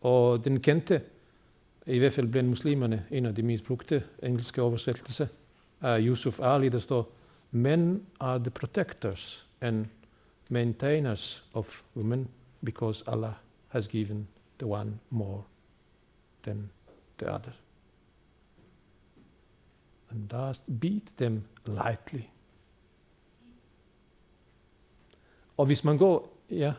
Og 0.02 0.46
den 0.46 0.60
kendte, 0.60 1.02
i 1.86 2.00
hvert 2.00 2.14
fald 2.14 2.28
blandt 2.28 2.50
muslimerne, 2.50 3.06
en 3.12 3.26
af 3.26 3.36
de 3.36 3.44
mest 3.44 3.64
brugte 3.64 4.04
engelske 4.24 4.62
oversættelser, 4.62 5.28
af 5.82 6.00
Yusuf 6.02 6.40
Ali, 6.40 6.70
der 6.70 6.80
står, 6.80 7.12
Men 7.52 8.06
are 8.20 8.40
the 8.40 8.50
protectors 8.50 9.48
and 9.62 9.86
maintainers 10.50 11.44
of 11.54 11.82
women 11.96 12.28
because 12.64 13.04
Allah 13.08 13.34
has 13.68 13.88
given 13.88 14.28
the 14.60 14.68
one 14.68 15.00
more 15.10 15.44
than 16.44 16.70
the 17.18 17.34
other. 17.34 17.54
And 20.10 20.30
thus 20.30 20.62
beat 20.80 21.18
them 21.18 21.44
lightly. 21.66 22.30
Og 25.60 25.66
hvis 25.66 25.84
man 25.84 25.98
går, 25.98 26.38
ja, 26.50 26.74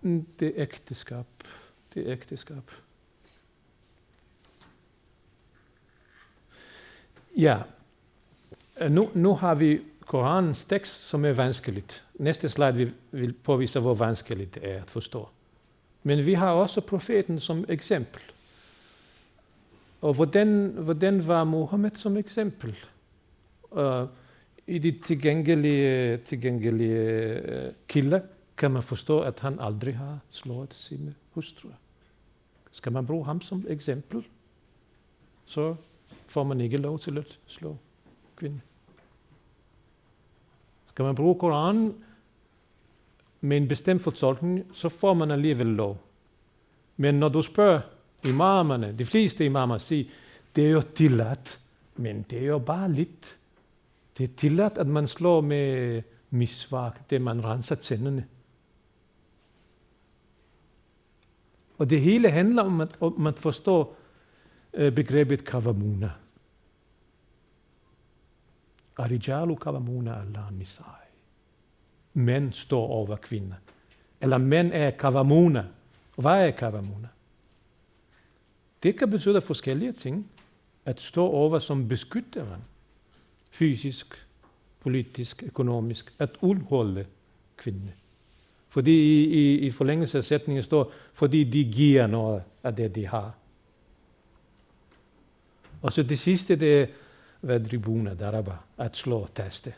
mm, 0.00 0.26
det 0.40 0.48
er 0.48 0.52
ægteskab. 0.56 1.26
Det 1.94 2.06
er 2.06 2.12
ægteskab. 2.12 2.70
Ja, 7.36 7.62
øh, 8.80 8.90
nu, 8.90 9.10
nu 9.14 9.34
har 9.34 9.54
vi 9.54 9.80
Koranens 10.00 10.64
tekst, 10.64 11.08
som 11.08 11.24
er 11.24 11.32
vanskeligt. 11.32 12.04
Næste 12.14 12.48
slide 12.48 12.74
vil, 12.74 12.94
vil 13.10 13.32
påvise, 13.32 13.80
hvor 13.80 13.94
vanskeligt 13.94 14.54
det 14.54 14.70
er 14.70 14.82
at 14.82 14.90
forstå. 14.90 15.28
Men 16.02 16.26
vi 16.26 16.34
har 16.34 16.50
også 16.50 16.80
profeten 16.80 17.40
som 17.40 17.64
eksempel. 17.68 18.33
Og 20.04 20.14
hvordan, 20.14 20.66
hvordan 20.68 21.26
var 21.26 21.44
Mohammed 21.44 21.90
som 21.96 22.16
eksempel? 22.16 22.76
Uh, 23.70 24.04
I 24.66 24.78
de 24.78 24.90
tilgængelige, 25.00 26.16
tilgængelige 26.16 27.32
uh, 27.42 27.72
kilder 27.88 28.20
kan 28.56 28.70
man 28.70 28.82
forstå, 28.82 29.20
at 29.20 29.40
han 29.40 29.56
aldrig 29.60 29.96
har 29.96 30.18
slået 30.30 30.74
sine 30.74 31.14
hustruer. 31.30 31.74
Skal 32.72 32.92
man 32.92 33.06
bruge 33.06 33.24
ham 33.24 33.40
som 33.40 33.64
eksempel, 33.68 34.24
så 35.46 35.74
får 36.26 36.44
man 36.44 36.60
ikke 36.60 36.76
lov 36.76 36.98
til 36.98 37.18
at 37.18 37.38
slå 37.46 37.76
kvinde. 38.36 38.60
Skal 40.88 41.04
man 41.04 41.14
bruge 41.14 41.38
Koranen 41.38 42.04
med 43.40 43.56
en 43.56 43.68
bestemt 43.68 44.02
fortolkning, 44.02 44.66
så 44.72 44.88
får 44.88 45.14
man 45.14 45.30
alligevel 45.30 45.66
lov. 45.66 45.98
Men 46.96 47.14
når 47.14 47.28
du 47.28 47.42
spørger 47.42 47.80
imamerne, 48.24 48.94
de 48.98 49.04
fleste 49.04 49.44
imamer 49.44 49.78
siger, 49.78 50.04
det 50.56 50.66
er 50.66 50.70
jo 50.70 50.82
tilladt, 50.94 51.60
men 51.96 52.22
det 52.30 52.38
er 52.38 52.46
jo 52.46 52.58
bare 52.58 52.92
lidt. 52.92 53.36
Det 54.18 54.30
er 54.30 54.34
tilladt, 54.36 54.78
at 54.78 54.86
man 54.86 55.08
slår 55.08 55.40
med 55.40 56.02
misvak, 56.30 57.10
det 57.10 57.22
man 57.22 57.44
renser 57.44 57.74
tænderne. 57.74 58.26
Og 61.78 61.90
det 61.90 62.00
hele 62.00 62.30
handler 62.30 62.62
om, 62.62 62.80
at 62.80 62.96
man 63.18 63.34
forstår 63.34 63.96
øh, 64.74 64.92
begrebet 64.92 65.44
kavamuna. 65.44 66.10
Arijalu 68.96 69.54
kavamuna 69.54 70.20
Allah 70.20 70.52
nisai. 70.52 70.84
Mænd 72.14 72.52
står 72.52 72.86
over 72.86 73.16
kvinder. 73.16 73.56
Eller 74.20 74.38
mænd 74.38 74.70
er 74.72 74.90
kavamuna. 74.90 75.66
Hvad 76.16 76.46
er 76.46 76.50
kavamuna? 76.50 77.08
Det 78.84 78.98
kan 78.98 79.10
betyde 79.10 79.40
forskellige 79.40 79.92
ting. 79.92 80.30
At 80.84 81.00
stå 81.00 81.26
over 81.26 81.58
som 81.58 81.88
beskytteren. 81.88 82.60
Fysisk, 83.50 84.26
politisk, 84.80 85.42
økonomisk. 85.42 86.14
At 86.18 86.30
udholde 86.40 87.06
kvinder. 87.56 87.92
Fordi 88.68 88.92
i, 88.92 89.24
i, 89.24 89.58
i 89.58 89.70
forlængelse 89.70 90.18
af 90.18 90.24
sætningen 90.24 90.62
står, 90.62 90.92
fordi 91.12 91.44
de 91.44 91.64
giver 91.64 92.06
noget 92.06 92.42
af 92.62 92.76
det, 92.76 92.94
de 92.94 93.06
har. 93.06 93.34
Og 95.82 95.92
så 95.92 96.02
det 96.02 96.18
sidste, 96.18 96.56
det 96.56 96.80
er 96.82 96.86
vadribuna 97.42 98.14
daraba, 98.14 98.52
at 98.78 98.96
slå 98.96 99.26
teste. 99.34 99.74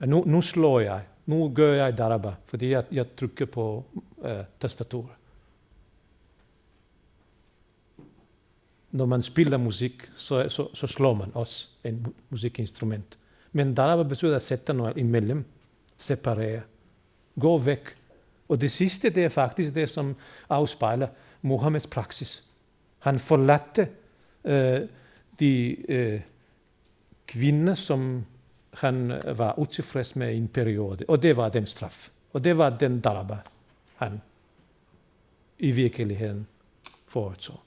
Nu, 0.00 0.24
nu 0.26 0.40
slår 0.40 0.80
jeg, 0.80 1.04
nu 1.26 1.52
gør 1.54 1.74
jeg 1.74 1.98
daraba, 1.98 2.34
fordi 2.46 2.70
jeg, 2.70 2.84
jeg 2.92 3.16
trykker 3.16 3.46
på 3.46 3.84
øh, 4.24 4.38
uh, 4.38 4.44
tastaturet. 4.60 5.23
Når 8.94 9.06
man 9.06 9.22
spiller 9.22 9.58
musik, 9.58 10.06
så, 10.16 10.48
så, 10.48 10.68
så 10.74 10.86
slår 10.86 11.14
man 11.14 11.30
også 11.34 11.68
en 11.84 12.06
musikinstrument. 12.30 13.18
Men 13.52 13.74
daraba 13.74 14.02
betyder 14.02 14.36
at 14.36 14.44
sætte 14.44 14.72
noget 14.72 14.96
imellem, 14.96 15.44
separere, 15.98 16.62
gå 17.40 17.58
væk 17.58 17.96
og 18.48 18.60
det 18.60 18.70
sidste, 18.70 19.10
det 19.10 19.24
er 19.24 19.28
faktisk 19.28 19.74
det, 19.74 19.90
som 19.90 20.16
afspejler 20.48 21.08
Mohammeds 21.42 21.86
praksis. 21.86 22.44
Han 22.98 23.18
forlatte 23.18 23.88
øh, 24.44 24.80
de 25.40 25.76
øh, 25.90 26.20
kvinder, 27.26 27.74
som 27.74 28.24
han 28.74 29.10
øh, 29.10 29.38
var 29.38 29.58
utilfreds 29.58 30.16
med 30.16 30.34
i 30.34 30.36
en 30.36 30.48
periode. 30.48 31.04
Og 31.08 31.22
det 31.22 31.36
var 31.36 31.48
den 31.48 31.66
straf. 31.66 32.10
Og 32.32 32.44
det 32.44 32.58
var 32.58 32.70
den 32.70 33.00
daraba, 33.00 33.36
han 33.96 34.20
i 35.58 35.70
virkeligheden 35.70 36.46
foretog. 37.06 37.63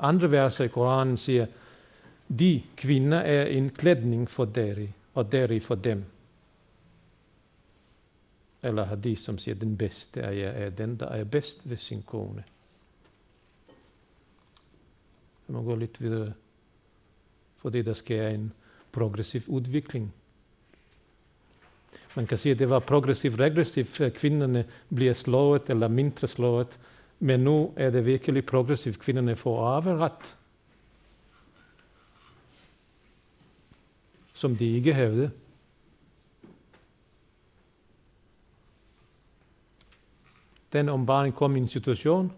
Andre 0.00 0.30
verser 0.30 0.64
i 0.64 0.68
Koranen 0.68 1.16
siger, 1.16 1.46
de 2.38 2.62
kvinder 2.76 3.18
er 3.18 3.46
en 3.46 3.70
klædning 3.70 4.30
for 4.30 4.44
deri, 4.44 4.88
og 5.14 5.32
deri 5.32 5.60
for 5.60 5.74
dem 5.74 6.04
eller 8.64 8.84
hadith 8.84 9.20
som 9.20 9.38
siger, 9.38 9.54
den 9.54 9.76
bedste 9.76 10.20
er, 10.20 10.30
jeg, 10.30 10.64
er 10.64 10.70
den, 10.70 10.96
der 10.96 11.06
er 11.06 11.24
bedst 11.24 11.70
ved 11.70 11.76
sin 11.76 12.02
kone. 12.02 12.44
Jeg 15.48 15.54
må 15.56 15.62
gå 15.62 15.74
lidt 15.74 16.00
videre, 16.00 16.32
fordi 17.56 17.82
der 17.82 17.92
sker 17.92 18.28
en 18.28 18.52
progressiv 18.92 19.42
udvikling. 19.48 20.14
Man 22.16 22.26
kan 22.26 22.38
sige, 22.38 22.52
at 22.52 22.58
det 22.58 22.70
var 22.70 22.78
progressivt 22.78 23.40
regressivt. 23.40 24.00
Eh, 24.00 24.12
Kvinderne 24.12 24.64
bliver 24.94 25.12
slået 25.12 25.70
eller 25.70 25.88
mindre 25.88 26.26
slået. 26.26 26.78
Men 27.24 27.40
nu 27.40 27.72
er 27.76 27.90
det 27.90 28.04
virkelig 28.06 28.46
progressivt. 28.46 28.98
Kvinderne 28.98 29.36
får 29.36 29.66
arveret. 29.66 30.36
Som 34.34 34.56
de 34.56 34.66
ikke 34.76 34.94
havde. 34.94 35.30
den 40.74 40.88
ombaring 40.88 41.34
kom 41.34 41.56
i 41.56 41.60
en 41.60 41.68
situation, 41.68 42.32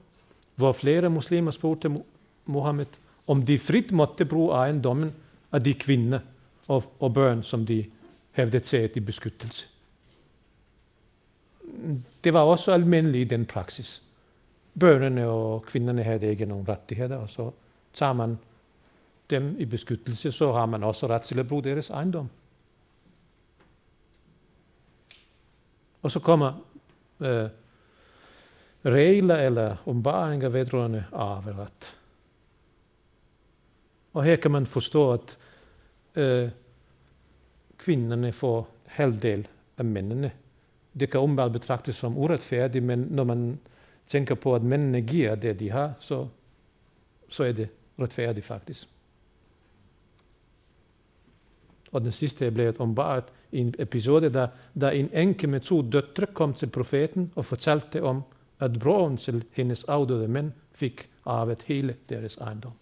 hvor 0.54 0.72
flere 0.72 1.10
muslimer 1.10 1.50
spurgte 1.50 1.96
Mohammed, 2.44 2.86
om 3.26 3.42
de 3.42 3.58
frit 3.58 3.92
måtte 3.92 4.24
bruge 4.24 4.52
ejendommen 4.52 5.12
af 5.52 5.64
de 5.64 5.74
kvinder 5.74 6.20
og, 6.68 6.92
og 7.00 7.14
børn, 7.14 7.42
som 7.42 7.66
de 7.66 7.84
hævdede 8.32 8.60
til 8.60 8.90
i 8.94 9.00
beskyttelse. 9.00 9.66
Det 12.24 12.32
var 12.32 12.40
også 12.40 12.72
almindeligt 12.72 13.32
i 13.32 13.36
den 13.36 13.46
praksis. 13.46 14.05
Børnene 14.80 15.26
og 15.26 15.62
kvinderne 15.62 16.02
havde 16.02 16.26
ikke 16.26 16.46
nogen 16.46 16.68
rettigheder, 16.68 17.16
og 17.16 17.28
så 17.28 17.50
tager 17.94 18.12
man 18.12 18.38
dem 19.30 19.56
i 19.58 19.64
beskyttelse, 19.64 20.32
så 20.32 20.52
har 20.52 20.66
man 20.66 20.84
også 20.84 21.06
ret 21.06 21.22
til 21.22 21.38
at 21.38 21.48
bruge 21.48 21.64
deres 21.64 21.90
ejendom. 21.90 22.30
Og 26.02 26.10
så 26.10 26.20
kommer 26.20 26.64
øh, 27.20 27.48
regler 28.84 29.36
eller 29.36 29.76
åbenbaringer 29.86 30.48
vedrørende 30.48 31.04
arveret. 31.12 31.98
Og 34.14 34.24
her 34.24 34.36
kan 34.36 34.50
man 34.50 34.66
forstå, 34.66 35.12
at 35.12 35.38
øh, 36.14 36.50
kvinderne 37.78 38.32
får 38.32 38.68
halvdel 38.86 39.48
af 39.78 39.84
mændene. 39.84 40.32
Det 41.00 41.10
kan 41.10 41.20
umiddelbart 41.20 41.52
betragtes 41.52 41.96
som 41.96 42.18
uretfærdigt, 42.18 42.84
men 42.84 42.98
når 42.98 43.24
man 43.24 43.58
tænker 44.06 44.34
på, 44.34 44.54
at 44.54 44.62
mændene 44.62 45.02
giver 45.02 45.34
det, 45.34 45.60
de 45.60 45.70
har, 45.70 45.94
så, 46.00 46.28
så 47.28 47.44
er 47.44 47.52
det 47.52 47.68
retfærdigt 47.98 48.46
faktisk. 48.46 48.88
Og 51.92 52.00
den 52.00 52.12
sidste 52.12 52.46
er 52.46 52.50
blevet 52.50 52.78
ombaret 52.78 53.24
i 53.52 53.58
en 53.58 53.74
episode, 53.78 54.32
der, 54.32 54.48
der 54.80 54.90
en 54.90 55.10
enke 55.12 55.46
med 55.46 55.60
to 55.60 55.90
døtre 55.90 56.26
kom 56.26 56.54
til 56.54 56.66
profeten 56.66 57.32
og 57.36 57.44
fortalte 57.44 58.02
om, 58.02 58.22
at 58.60 58.78
broren 58.80 59.16
til 59.16 59.44
hendes 59.52 59.84
afdøde 59.84 60.28
mænd 60.28 60.52
fik 60.72 61.10
arvet 61.24 61.62
hele 61.62 61.96
deres 62.08 62.36
ejendom. 62.36 62.72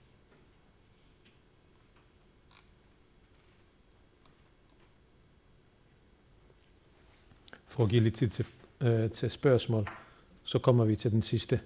For 7.66 7.84
at 7.84 7.90
give 7.90 8.02
lidt 8.02 8.14
tid 8.14 8.28
til, 8.28 8.46
øh, 8.80 9.10
til 9.10 9.30
spørgsmål, 9.30 9.88
så 10.44 10.58
kommer 10.58 10.84
vi 10.84 10.96
til 10.96 11.10
den 11.10 11.22
sidste. 11.22 11.60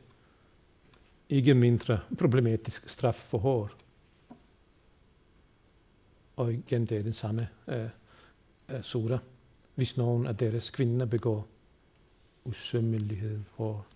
Ikke 1.29 1.55
mindre 1.55 2.01
problematisk 2.19 2.89
straf 2.89 3.15
for 3.15 3.39
hår. 3.39 3.71
Og 6.37 6.53
igen, 6.53 6.87
det 6.87 6.99
er 6.99 7.03
den 7.03 7.13
samme 7.13 7.49
øh, 7.69 7.89
øh, 8.69 8.83
sura. 8.83 9.19
Hvis 9.75 9.97
nogen 9.97 10.27
af 10.27 10.37
deres 10.37 10.71
kvinder 10.71 11.07
begår 11.07 11.49
usømmelighed 12.45 13.41
hvor 13.57 13.87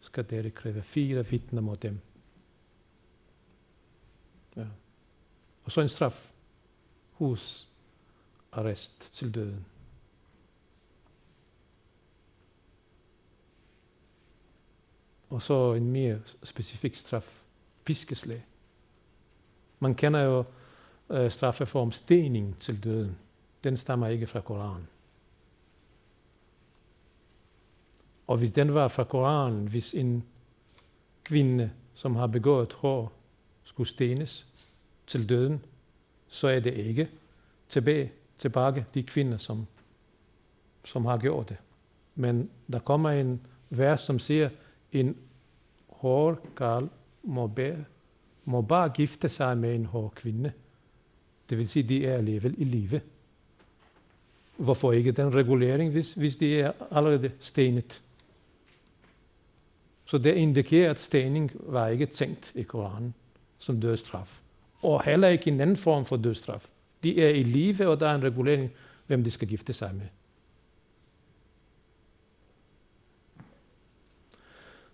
skal 0.00 0.30
dere 0.30 0.50
kræve 0.50 0.82
fire 0.82 1.26
vidner 1.26 1.60
mod 1.60 1.76
dem. 1.76 1.98
Ja. 4.56 4.66
Og 5.64 5.72
så 5.72 5.80
en 5.80 5.88
straf. 5.88 6.32
Hus 7.12 7.68
arrest 8.52 9.12
til 9.12 9.34
døden. 9.34 9.66
Og 15.30 15.42
så 15.42 15.72
en 15.72 15.90
mere 15.90 16.18
specifik 16.42 16.96
straf. 16.96 17.42
Piskeslag. 17.84 18.44
Man 19.80 19.94
kender 19.94 20.20
jo 20.20 20.44
øh, 21.10 21.30
straffeform 21.30 21.92
stening 21.92 22.56
til 22.60 22.84
døden. 22.84 23.18
Den 23.64 23.76
stammer 23.76 24.08
ikke 24.08 24.26
fra 24.26 24.40
Koranen. 24.40 24.88
Og 28.26 28.38
hvis 28.38 28.52
den 28.52 28.74
var 28.74 28.88
fra 28.88 29.04
Koranen, 29.04 29.66
hvis 29.68 29.94
en 29.94 30.24
kvinde, 31.24 31.70
som 31.94 32.16
har 32.16 32.26
begået 32.26 32.72
hår, 32.72 33.12
skulle 33.64 33.88
stenes 33.88 34.46
til 35.06 35.28
døden, 35.28 35.64
så 36.28 36.48
er 36.48 36.60
det 36.60 36.74
ikke 36.74 37.08
tilbage, 37.68 38.12
tilbage 38.38 38.86
de 38.94 39.02
kvinder, 39.02 39.36
som, 39.36 39.66
som 40.84 41.04
har 41.04 41.18
gjort 41.18 41.48
det. 41.48 41.56
Men 42.14 42.50
der 42.72 42.78
kommer 42.78 43.10
en 43.10 43.40
vers, 43.70 44.00
som 44.00 44.18
siger, 44.18 44.50
en 44.92 45.16
hård 45.88 46.38
karl 46.56 46.88
må, 47.22 47.46
bære, 47.46 47.84
må 48.44 48.60
bare 48.60 48.88
gifte 48.88 49.28
sig 49.28 49.58
med 49.58 49.74
en 49.74 49.86
hård 49.86 50.12
kvinde. 50.14 50.52
Det 51.50 51.58
vil 51.58 51.68
sige, 51.68 51.82
de 51.82 52.06
er 52.06 52.14
alligevel 52.14 52.54
i 52.58 52.64
live. 52.64 53.00
Hvorfor 54.56 54.92
ikke 54.92 55.12
den 55.12 55.34
regulering, 55.34 55.92
hvis, 55.92 56.12
hvis 56.12 56.36
de 56.36 56.60
er 56.60 56.72
allerede 56.90 57.30
stenet? 57.40 58.02
Så 60.04 60.18
det 60.18 60.34
indikerer, 60.34 60.90
at 60.90 60.98
stening 60.98 61.50
var 61.54 61.88
ikke 61.88 62.06
tænkt 62.06 62.52
i 62.54 62.62
Koranen 62.62 63.14
som 63.58 63.80
dødstraf. 63.80 64.40
Og 64.82 65.04
heller 65.04 65.28
ikke 65.28 65.50
en 65.50 65.60
anden 65.60 65.76
form 65.76 66.04
for 66.04 66.16
dødstraf. 66.16 66.68
De 67.02 67.22
er 67.22 67.28
i 67.28 67.42
live, 67.42 67.88
og 67.88 68.00
der 68.00 68.08
er 68.08 68.14
en 68.14 68.22
regulering, 68.22 68.70
hvem 69.06 69.24
de 69.24 69.30
skal 69.30 69.48
gifte 69.48 69.72
sig 69.72 69.94
med. 69.94 70.06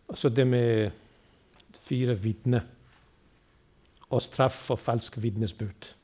Og 0.08 0.18
så 0.18 0.28
det 0.28 0.46
med 0.46 0.90
fire 1.80 2.18
vidne 2.18 2.62
og 4.10 4.22
straf 4.22 4.52
for 4.52 4.76
falsk 4.76 5.22
vidnesbyrd. 5.22 5.94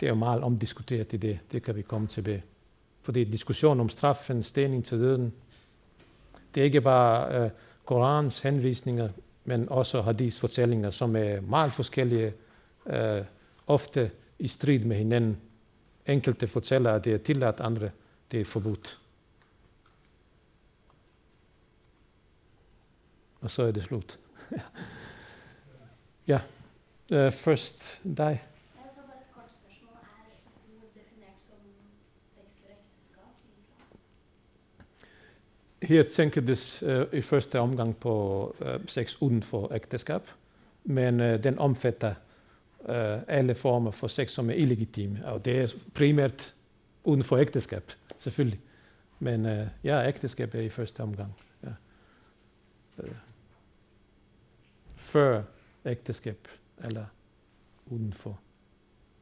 Det 0.00 0.06
er 0.06 0.10
jo 0.10 0.14
meget 0.14 0.42
omdiskuteret 0.42 1.12
i 1.12 1.16
det. 1.16 1.38
Det 1.52 1.62
kan 1.62 1.76
vi 1.76 1.82
komme 1.82 2.06
tilbage. 2.06 2.44
Fordi 3.02 3.24
diskussion 3.24 3.80
om 3.80 3.88
straffen, 3.88 4.42
stening 4.42 4.84
til 4.84 4.98
døden, 4.98 5.32
det 6.54 6.60
er 6.60 6.64
ikke 6.64 6.80
bare 6.80 7.44
uh, 7.44 7.50
Korans 7.84 8.38
henvisninger, 8.38 9.08
men 9.44 9.68
også 9.68 10.02
hadis 10.02 10.40
fortællinger, 10.40 10.90
som 10.90 11.16
er 11.16 11.40
meget 11.40 11.72
forskellige, 11.72 12.32
uh, 12.84 13.24
ofte 13.66 14.10
i 14.38 14.48
strid 14.48 14.78
med 14.78 14.96
hinanden. 14.96 15.36
Enkelte 16.06 16.48
fortæller, 16.48 16.92
at 16.92 17.04
det 17.04 17.14
er 17.14 17.18
tilladt, 17.18 17.60
andre 17.60 17.90
det 18.30 18.40
er 18.40 18.44
forbudt. 18.44 18.98
Og 23.46 23.50
så 23.50 23.62
er 23.62 23.70
det 23.70 23.82
slut. 23.82 24.18
ja, 26.32 26.40
uh, 27.12 27.32
først 27.32 28.00
dig. 28.16 28.42
Her 35.82 36.02
tænkes 36.02 36.82
uh, 36.82 37.02
i 37.12 37.20
første 37.20 37.60
omgang 37.60 37.96
på 37.96 38.56
uh, 38.60 38.66
sex 38.86 39.16
uden 39.20 39.42
for 39.42 39.72
ægteskab, 39.74 40.22
men 40.84 41.20
uh, 41.20 41.26
den 41.26 41.58
omfatter 41.58 42.14
uh, 42.80 42.94
alle 43.28 43.54
former 43.54 43.90
for 43.90 44.08
sex, 44.08 44.30
som 44.30 44.50
er 44.50 44.54
illegitime. 44.54 45.20
Og 45.24 45.44
det 45.44 45.60
er 45.60 45.68
primært 45.94 46.54
uden 47.04 47.22
for 47.22 47.36
ægteskab, 47.36 47.92
selvfølgelig. 48.18 48.60
Men 49.18 49.46
uh, 49.46 49.66
ja, 49.84 50.08
ægteskab 50.08 50.54
er 50.54 50.60
i 50.60 50.68
første 50.68 51.00
omgang. 51.00 51.34
Ja. 51.62 51.70
Uh, 52.98 53.08
før 55.06 55.42
ægteskab 55.84 56.48
eller 56.78 57.06
udenfor. 57.86 58.40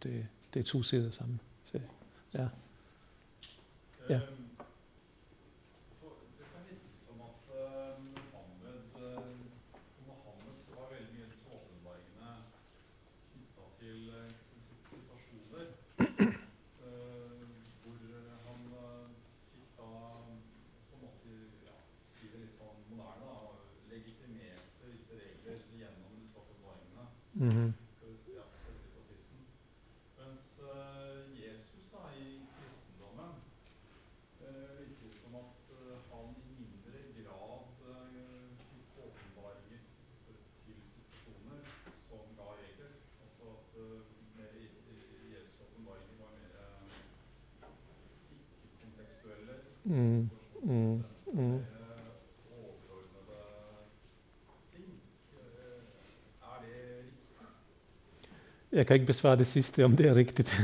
Det, 0.02 0.26
det 0.54 0.60
er 0.60 0.64
to 0.64 0.82
sider 0.82 1.10
sammen. 1.10 1.40
Så, 1.64 1.80
ja. 2.34 2.48
Ja. 4.08 4.14
Øhm, 4.14 4.54
Mm-hmm. 27.34 27.74
Mens 30.18 30.60
Jesus 31.44 31.84
da, 31.92 32.02
i 32.18 32.46
kristendommen 32.56 33.34
virker 34.40 35.10
som 35.22 35.34
at 35.34 35.56
han 36.10 36.26
i 36.40 36.52
mindre 36.60 36.98
grad 37.26 37.62
fikk 38.70 38.92
åpenbaringer 39.06 39.82
til 40.24 40.36
situasjoner 40.62 41.60
som 42.08 42.24
ga 42.38 42.46
regler. 42.62 42.92
Altså 43.24 43.46
at 43.56 43.70
Jesu 45.34 45.54
åpenbaringer 45.64 46.16
var 46.22 46.30
mer 46.38 46.54
ikke-kontekstuelle. 48.62 49.73
Mm. 49.84 50.30
Mm. 50.62 51.02
Mm. 51.32 51.60
Jeg 58.72 58.86
kan 58.86 58.94
ikke 58.94 59.06
besvare 59.06 59.36
det 59.36 59.46
sidste, 59.46 59.84
om 59.84 59.96
det 59.96 60.06
er 60.06 60.14
rigtigt, 60.14 60.60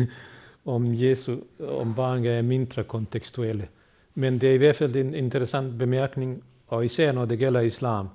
om 0.64 0.84
Jesu 0.86 1.36
åbenbaringer 1.60 2.32
er 2.32 2.42
mindre 2.42 2.84
kontekstuelle. 2.84 3.68
Men 4.14 4.40
det 4.40 4.48
er 4.48 4.54
i 4.54 4.56
hvert 4.56 4.76
fald 4.76 4.96
en 4.96 5.14
interessant 5.14 5.78
bemærkning, 5.78 6.44
og 6.66 6.84
især 6.84 7.12
når 7.12 7.24
det 7.24 7.38
gælder 7.38 7.60
islam. 7.60 8.08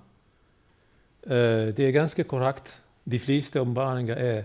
Uh, 1.24 1.32
det 1.32 1.80
er 1.80 1.92
ganske 1.92 2.24
korrekt. 2.24 2.82
De 3.12 3.20
fleste 3.20 3.62
åbenbaringer 3.62 4.16
er 4.16 4.44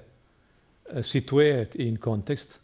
uh, 0.96 1.04
situeret 1.04 1.74
i 1.74 1.88
en 1.88 1.96
kontekst. 1.96 2.60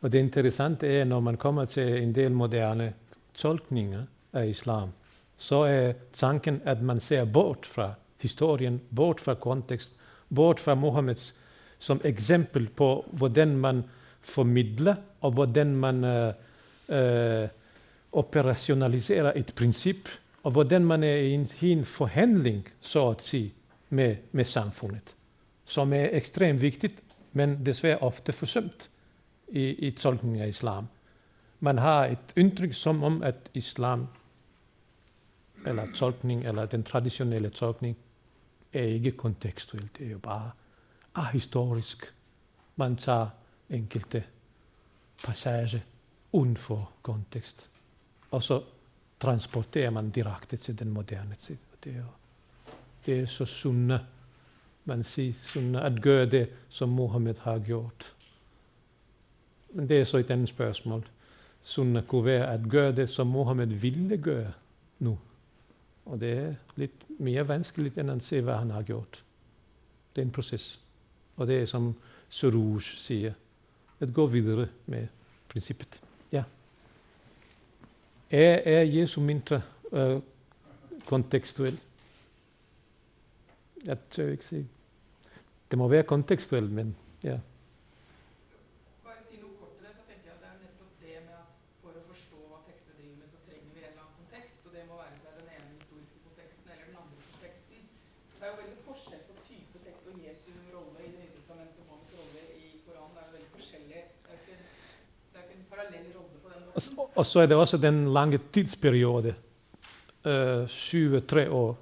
Og 0.00 0.12
det 0.12 0.18
interessante 0.18 0.86
er, 0.86 1.04
når 1.04 1.20
man 1.20 1.36
kommer 1.36 1.64
til 1.64 2.02
en 2.02 2.14
del 2.14 2.32
moderne 2.32 2.92
tolkninger 3.36 4.02
af 4.32 4.46
islam, 4.46 4.90
så 5.36 5.56
er 5.56 5.92
tanken, 6.12 6.62
at 6.64 6.82
man 6.82 7.00
ser 7.00 7.24
bort 7.24 7.66
fra 7.66 7.94
historien, 8.20 8.80
bort 8.96 9.20
fra 9.20 9.34
kontekst, 9.34 9.92
bort 10.34 10.60
fra 10.60 10.74
Mohammeds 10.74 11.34
som 11.78 12.00
eksempel 12.04 12.68
på, 12.68 13.04
hvordan 13.12 13.56
man 13.56 13.84
formidler, 14.20 14.94
og 15.20 15.30
hvordan 15.30 15.76
man 15.76 16.04
øh, 16.04 16.32
øh, 16.88 17.48
operationaliserer 18.12 19.32
et 19.36 19.52
princip, 19.56 20.08
og 20.42 20.50
hvordan 20.50 20.84
man 20.84 21.02
er 21.02 21.16
i 21.16 21.30
en, 21.32 21.48
i 21.60 21.70
en 21.70 21.84
forhandling, 21.84 22.68
så 22.80 23.08
at 23.08 23.22
sige, 23.22 23.52
med, 23.90 24.16
med 24.32 24.44
samfundet, 24.44 25.16
som 25.64 25.92
er 25.92 26.08
ekstremt 26.12 26.60
vigtigt, 26.60 27.02
men 27.32 27.66
desværre 27.66 27.98
ofte 27.98 28.32
forsømt 28.32 28.90
i, 29.48 29.64
i 29.68 29.90
tolkningen 29.90 30.40
af 30.40 30.48
islam. 30.48 30.86
Man 31.60 31.78
har 31.78 32.06
et 32.06 32.32
indtryk 32.36 32.74
som 32.74 33.02
om, 33.02 33.22
at 33.22 33.50
islam, 33.54 34.06
eller 35.66 35.92
tolkning, 35.94 36.44
eller 36.44 36.66
den 36.66 36.82
traditionelle 36.82 37.48
tolkning, 37.48 37.96
er 38.72 38.82
ikke 38.82 39.12
kontekstuel. 39.12 39.88
Det 39.98 40.06
er 40.06 40.10
jo 40.10 40.18
bare 40.18 40.50
ahistorisk. 41.14 42.14
Man 42.76 42.96
tager 42.96 43.28
enkelte 43.70 44.24
passage 45.24 45.84
uden 46.32 46.56
for 46.56 46.90
kontekst. 47.02 47.70
Og 48.30 48.42
så 48.42 48.62
transporterer 49.20 49.90
man 49.90 50.10
direkte 50.10 50.56
til 50.56 50.78
den 50.78 50.90
moderne 50.90 51.34
tid. 51.34 51.56
Det 51.84 51.96
er, 51.96 52.18
det 53.06 53.20
er 53.20 53.26
så 53.26 53.44
sunna, 53.44 53.98
man 54.84 55.04
siger 55.04 55.32
sunna, 55.42 55.86
at 55.86 56.02
gøre 56.02 56.26
det, 56.26 56.48
som 56.68 56.88
Mohammed 56.88 57.34
har 57.40 57.58
gjort. 57.58 58.14
Men 59.70 59.88
det 59.88 60.00
er 60.00 60.04
så 60.04 60.18
et 60.18 60.30
andet 60.30 60.48
spørgsmål. 60.48 61.08
Sunna 61.66 62.00
kunne 62.00 62.24
være 62.24 62.52
at 62.52 62.60
gøre 62.70 62.92
det, 62.96 63.10
som 63.10 63.26
Mohammed 63.26 63.66
ville 63.66 64.18
gøre 64.18 64.52
nu. 64.98 65.18
Og 66.04 66.20
det 66.20 66.32
er 66.32 66.54
lidt 66.76 67.20
mere 67.20 67.48
vanskeligt, 67.48 67.98
end 67.98 68.10
at 68.10 68.22
se, 68.22 68.40
hvad 68.40 68.54
han 68.54 68.70
har 68.70 68.82
gjort. 68.82 69.24
Det 70.16 70.22
er 70.22 70.26
en 70.26 70.32
proces. 70.32 70.80
Og 71.36 71.46
det 71.46 71.62
er 71.62 71.66
som 71.66 71.94
Suruj 72.28 72.80
siger, 72.80 73.32
at 74.00 74.14
gå 74.14 74.26
videre 74.26 74.68
med 74.86 75.06
princippet. 75.48 76.00
Ja. 76.32 76.44
Er, 78.30 78.54
er 78.64 78.82
Jesu 78.82 79.20
mindre 79.20 79.62
øh, 79.92 80.20
kontekstuel? 81.06 81.80
Jeg 83.84 83.96
tør 84.10 84.30
ikke 84.30 84.46
sige. 84.46 84.68
Det 85.70 85.78
må 85.78 85.88
være 85.88 86.02
kontekstuel, 86.02 86.70
men 86.70 86.96
Og 107.16 107.26
så 107.26 107.40
er 107.40 107.46
det 107.46 107.56
også 107.56 107.76
den 107.76 108.12
lange 108.12 108.40
tidsperiode, 108.52 109.34
øh, 110.24 110.68
23 110.68 111.50
år, 111.50 111.78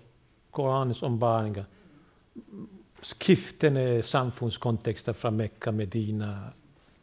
Koranens 0.53 1.03
ombaringer, 1.03 1.65
skiftende 3.03 4.03
samfundskontekster 4.03 5.13
fra 5.13 5.31
Mekka, 5.31 5.71
Medina, 5.71 6.27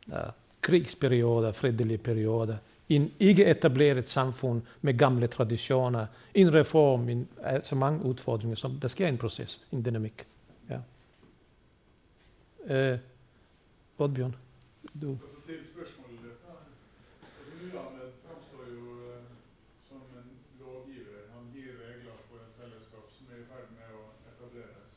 øh, 0.08 0.32
krigsperioder, 0.62 1.52
fredelige 1.52 1.98
perioder, 1.98 2.58
en 2.90 3.12
ikke 3.20 3.46
etableret 3.46 4.10
samfund 4.10 4.62
med 4.82 4.98
gamle 4.98 5.28
traditioner, 5.28 6.06
en 6.34 6.54
reform, 6.54 7.10
en, 7.10 7.28
altså 7.44 7.76
mange 7.76 8.06
udfordringer, 8.06 8.56
som 8.56 8.80
der 8.80 8.88
sker 8.88 9.08
en 9.08 9.18
proces, 9.18 9.62
en 9.72 9.86
dynamik. 9.86 10.28
Ja. 10.70 10.80
Øh, 12.68 13.00
Oddbjørn, 14.02 14.36
du. 15.02 15.10
Altså 15.24 15.38
til 15.48 15.60
spørsmålet 15.74 16.20
ditt. 16.26 16.40
da. 16.46 16.54
Altså, 17.40 17.54
Muhammed 17.62 18.10
framstår 18.24 18.64
jo 18.78 18.86
eh, 19.12 19.24
som 19.90 20.02
en 20.20 20.30
lovgiver. 20.62 21.22
Han 21.36 21.44
gir 21.54 21.72
regler 21.86 22.18
for 22.28 22.38
et 22.46 22.54
fellesskap 22.60 23.06
som 23.16 23.26
er 23.34 23.38
i 23.44 23.48
ferd 23.52 23.70
med 23.78 23.90
å 24.02 24.04
etableres. 24.32 24.94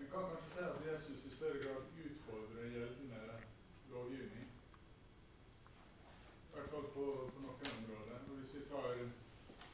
En 0.00 0.08
kan 0.12 0.28
kanskje 0.30 0.52
si 0.54 0.62
at 0.70 0.78
Jesus 0.90 1.24
i 1.28 1.32
større 1.38 1.58
grad 1.64 1.82
utfordrer 2.06 2.72
gjeldende 2.76 3.22
lovgivning. 3.94 4.48
I 6.48 6.52
hvert 6.54 6.70
fall 6.74 6.86
på, 6.96 7.06
på 7.32 7.38
noen 7.46 7.74
områder. 7.80 8.18
Og 8.28 8.34
hvis 8.38 8.54
vi 8.58 8.62
tar 8.74 8.88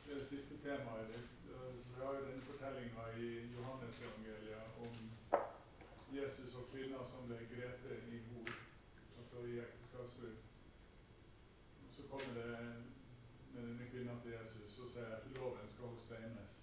det 0.06 0.22
siste 0.30 0.62
temaet 0.66 1.10
ditt, 1.14 1.34
eh, 1.50 1.74
vi 1.90 2.00
har 2.04 2.12
jo 2.18 2.26
denne 2.28 2.48
fortellinga 2.50 3.04
i 3.26 3.30
Johannes-evangeliet 3.56 4.82
om 4.86 4.94
Jesus 6.16 6.54
og 6.54 6.68
kvinner 6.72 7.02
som 7.10 7.26
ble 7.28 7.38
grepet 7.50 8.04
i 8.14 8.20
hor, 8.28 8.52
altså 9.18 9.42
i 9.50 9.58
ekteskapsbrudd. 9.64 10.38
Og 11.82 11.90
Så 11.96 12.02
kommer 12.10 12.32
det 12.40 12.58
med 13.54 13.62
denne 13.62 13.86
kvinnen 13.92 14.20
til 14.24 14.32
Jesus 14.96 15.04
og 15.04 15.04
sier 15.04 15.16
at 15.16 15.24
loven 15.36 15.68
skal 15.68 15.84
hun 15.84 15.98
steines. 15.98 16.54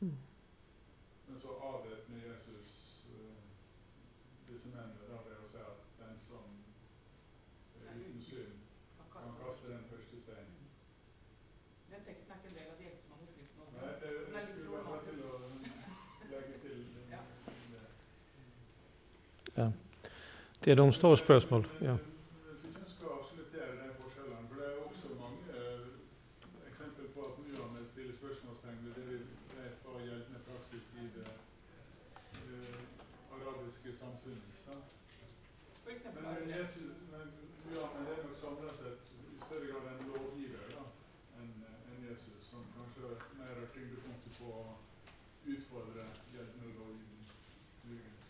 Mm. 0.00 0.16
Men 1.28 1.38
så 1.38 1.48
avvæpner 1.48 2.18
Jesus 2.32 2.68
eh, 3.12 3.42
disse 4.48 4.68
mennene 4.68 5.06
da 5.10 5.18
ved 5.26 5.36
å 5.38 5.46
si 5.52 5.60
at 5.62 5.78
den 6.00 6.16
som 6.28 6.44
er 7.86 7.94
uten 8.00 8.22
synd, 8.22 8.58
kan 9.12 9.34
kaste 9.38 9.70
den 9.70 9.84
første 9.90 10.16
steinen. 10.24 10.60
Den 11.92 12.02
teksten 12.08 12.32
er 12.32 12.36
ikke 12.40 12.48
en 12.50 12.58
del 12.58 12.70
av 12.72 12.78
de 12.80 12.86
eldste 12.90 13.08
manuskriptene. 13.14 13.64
Nei, 13.76 13.92
det, 14.02 14.10
Den 14.26 14.34
er 14.34 14.46
det 14.46 14.54
litt 14.56 14.70
være 14.72 15.00
til 15.06 15.16
problematisk. 15.22 15.62
å 16.22 16.30
legge 16.32 16.56
til 16.64 16.76
det. 16.96 17.86
Ja. 19.56 19.68
Det 20.64 20.70
er 20.70 20.74
nogle 20.80 20.92
store 20.92 21.18
spørgsmål. 21.18 21.62
Ja. 21.88 21.96
Du 21.98 22.68
synes 22.74 22.90
skal 22.96 23.08
absoluttere 23.20 23.70
de 23.80 23.88
forskjellene, 24.02 24.48
for 24.48 24.56
det 24.60 24.66
er 24.72 24.76
også 24.88 25.08
mange 25.24 25.40
eh, 25.58 25.86
eksempler 26.70 27.08
på 27.14 27.20
at 27.28 27.34
Muhammed 27.44 27.84
stiller 27.92 28.14
spørsmålstegn 28.20 28.78
ved 28.86 28.92
det 28.98 29.04
vi 29.10 29.18
vet 29.58 29.76
var 29.86 30.00
gjeldende 30.08 30.40
praksis 30.48 30.86
i 31.02 31.04
det 31.16 31.28
eh, 32.46 32.80
arabiske 33.36 33.90
samfunnet. 34.02 34.54
Sant? 34.66 34.88
For 35.82 35.90
eksempel 35.96 36.22
Men, 36.22 36.30
er 36.32 36.40
det 36.40 36.50
Jesus, 36.60 36.96
men 37.12 37.26
Muhammed 37.68 38.12
er 38.14 38.22
nok 38.26 38.36
samlet 38.44 38.74
sett 38.80 39.02
i 39.18 39.22
større 39.46 39.66
grad 39.70 39.84
en 39.92 40.08
lovgiver 40.12 40.66
da, 40.76 40.84
enn 41.40 41.52
enn 41.90 42.00
Jesus, 42.10 42.40
som 42.50 42.62
kanskje 42.78 43.10
mer 43.40 43.54
har 43.60 43.68
tyngdepunktet 43.74 44.32
på 44.40 44.48
å 44.62 44.64
utfordre 45.54 46.06
gjeldende 46.34 46.68
lovgivning. 46.78 47.26
muligens. 47.84 48.28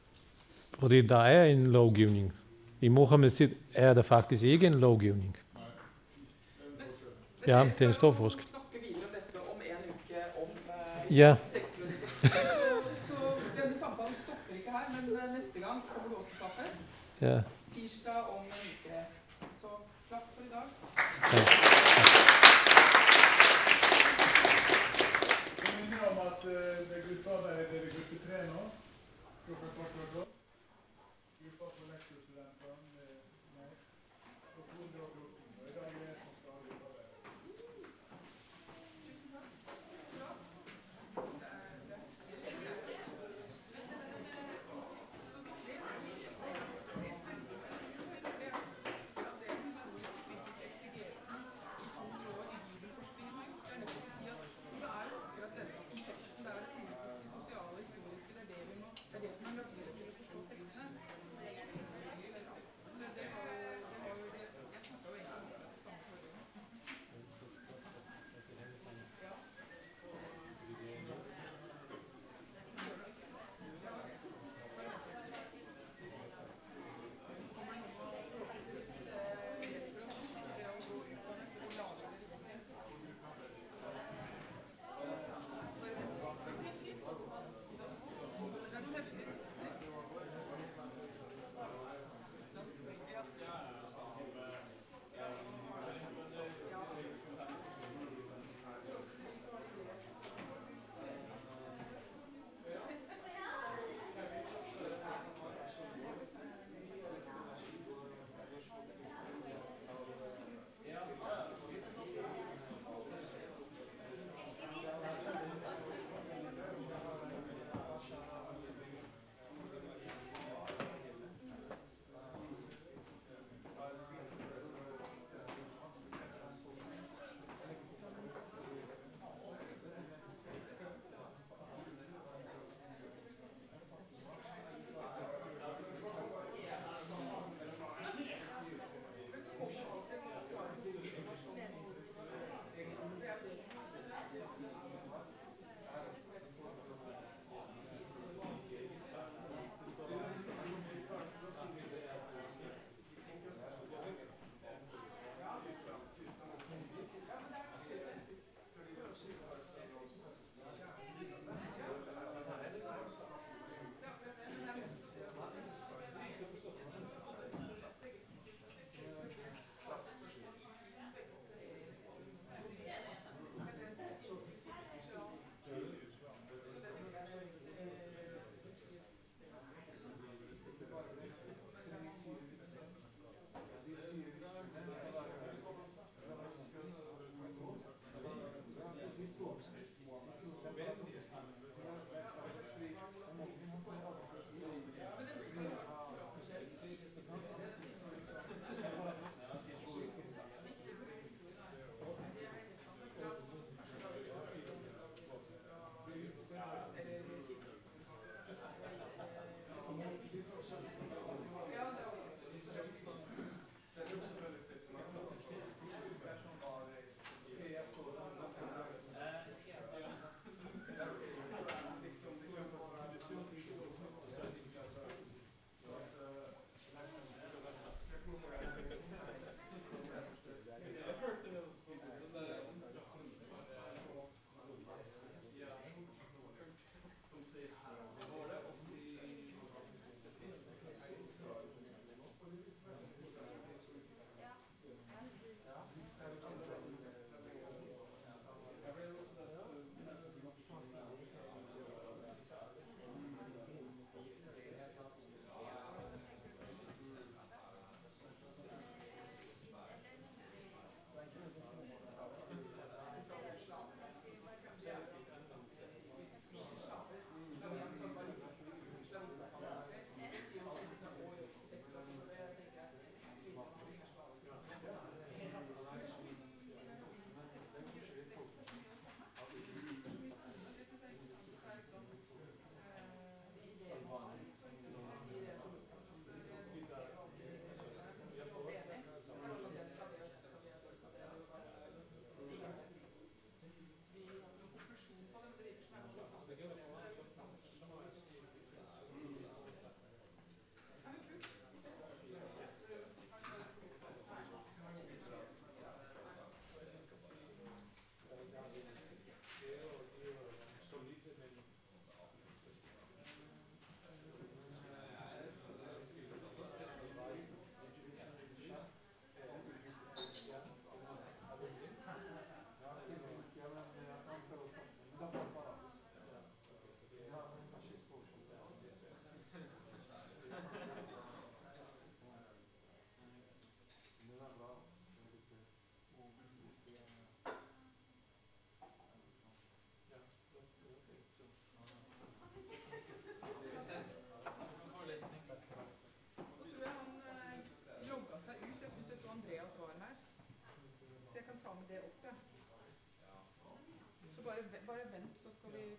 Fordi 0.83 1.01
der 1.07 1.19
er 1.19 1.45
en 1.45 1.67
lovgivning. 1.67 2.33
I 2.81 2.89
Mohammeds 2.89 3.35
tid 3.35 3.55
er 3.75 3.95
der 3.95 4.03
faktisk 4.03 4.43
ikke 4.43 4.67
en 4.67 4.75
lovgivning. 4.75 5.37
Men 5.55 5.63
Ja, 7.47 7.65
det 7.79 7.81
er 7.83 7.89
en 7.89 7.95
stor 7.95 8.13
forskel. 8.13 8.45
eh, 11.11 11.19
Ja. 11.19 11.35
Så, 11.35 13.15
denne 13.63 13.79
samtalen 13.79 14.15
stopper 14.15 14.55
ikke 14.55 14.71
her, 14.71 15.01
men 15.01 15.17
eh, 15.17 15.35
neste 15.35 15.61
gang 15.61 15.83
kommer 15.95 16.09
du 16.11 16.15
også, 16.17 16.31
Safet. 16.39 16.81
Ja. 17.21 17.41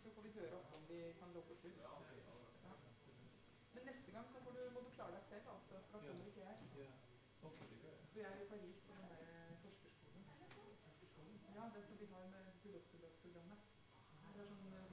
Så, 0.03 0.09
får 0.15 0.21
vi 0.27 0.31
høre 0.39 0.57
om 0.75 0.81
vi 0.89 0.99
kan 1.19 1.29
logge 1.35 1.51
oss 1.55 1.65
ut. 1.65 1.77
Ja. 1.85 1.93
Men 3.73 3.83
neste 3.89 4.11
gang 4.15 4.25
så 4.33 4.41
får 4.45 4.51
du, 4.57 4.63
må 4.75 4.79
du 4.85 4.89
klare 4.97 5.15
deg 5.17 5.23
selv, 5.29 5.45
altså. 5.55 5.75
For 5.91 5.97
da 5.97 6.07
kommer 6.07 6.25
ikke 6.31 6.41
jeg. 6.47 6.57
For 7.41 8.19
jeg 8.19 8.27
er 8.31 8.41
i 8.41 8.49
Paris 8.53 8.81
på 8.87 8.93
den 8.99 9.07
der 9.09 9.55
forskerskolen. 9.61 10.25
Ja, 11.55 11.63
den 11.75 11.85
som 11.87 11.99
vi 12.01 12.05
har 12.15 12.27
med 12.35 12.51
pilotpilotprogrammet. 12.63 13.59
Det 14.33 14.41
er 14.41 14.47
sånn 14.51 14.92